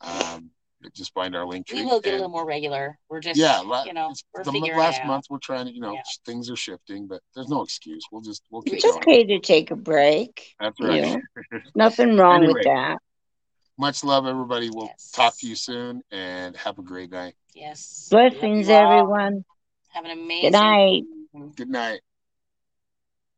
[0.00, 0.50] um,
[0.94, 1.80] just find our link tree.
[1.80, 2.98] We will get a little more regular.
[3.08, 5.06] We're just, yeah, la- you know, we're the figuring last it out.
[5.08, 6.02] month we're trying to, you know, Yeah.
[6.24, 8.02] things are shifting, but there's no excuse.
[8.10, 8.96] We'll just we'll keep It's going.
[8.98, 10.54] okay to take a break.
[10.58, 11.02] That's right.
[11.02, 11.20] know,
[11.74, 12.98] nothing wrong with that.
[13.78, 14.70] Much love, everybody.
[14.70, 15.10] We'll Yes.
[15.10, 17.34] talk to you soon, and have a great night.
[17.54, 18.08] Yes.
[18.10, 19.44] Blessings, everyone.
[19.90, 21.02] Have an amazing Good night.
[21.56, 22.00] Good night.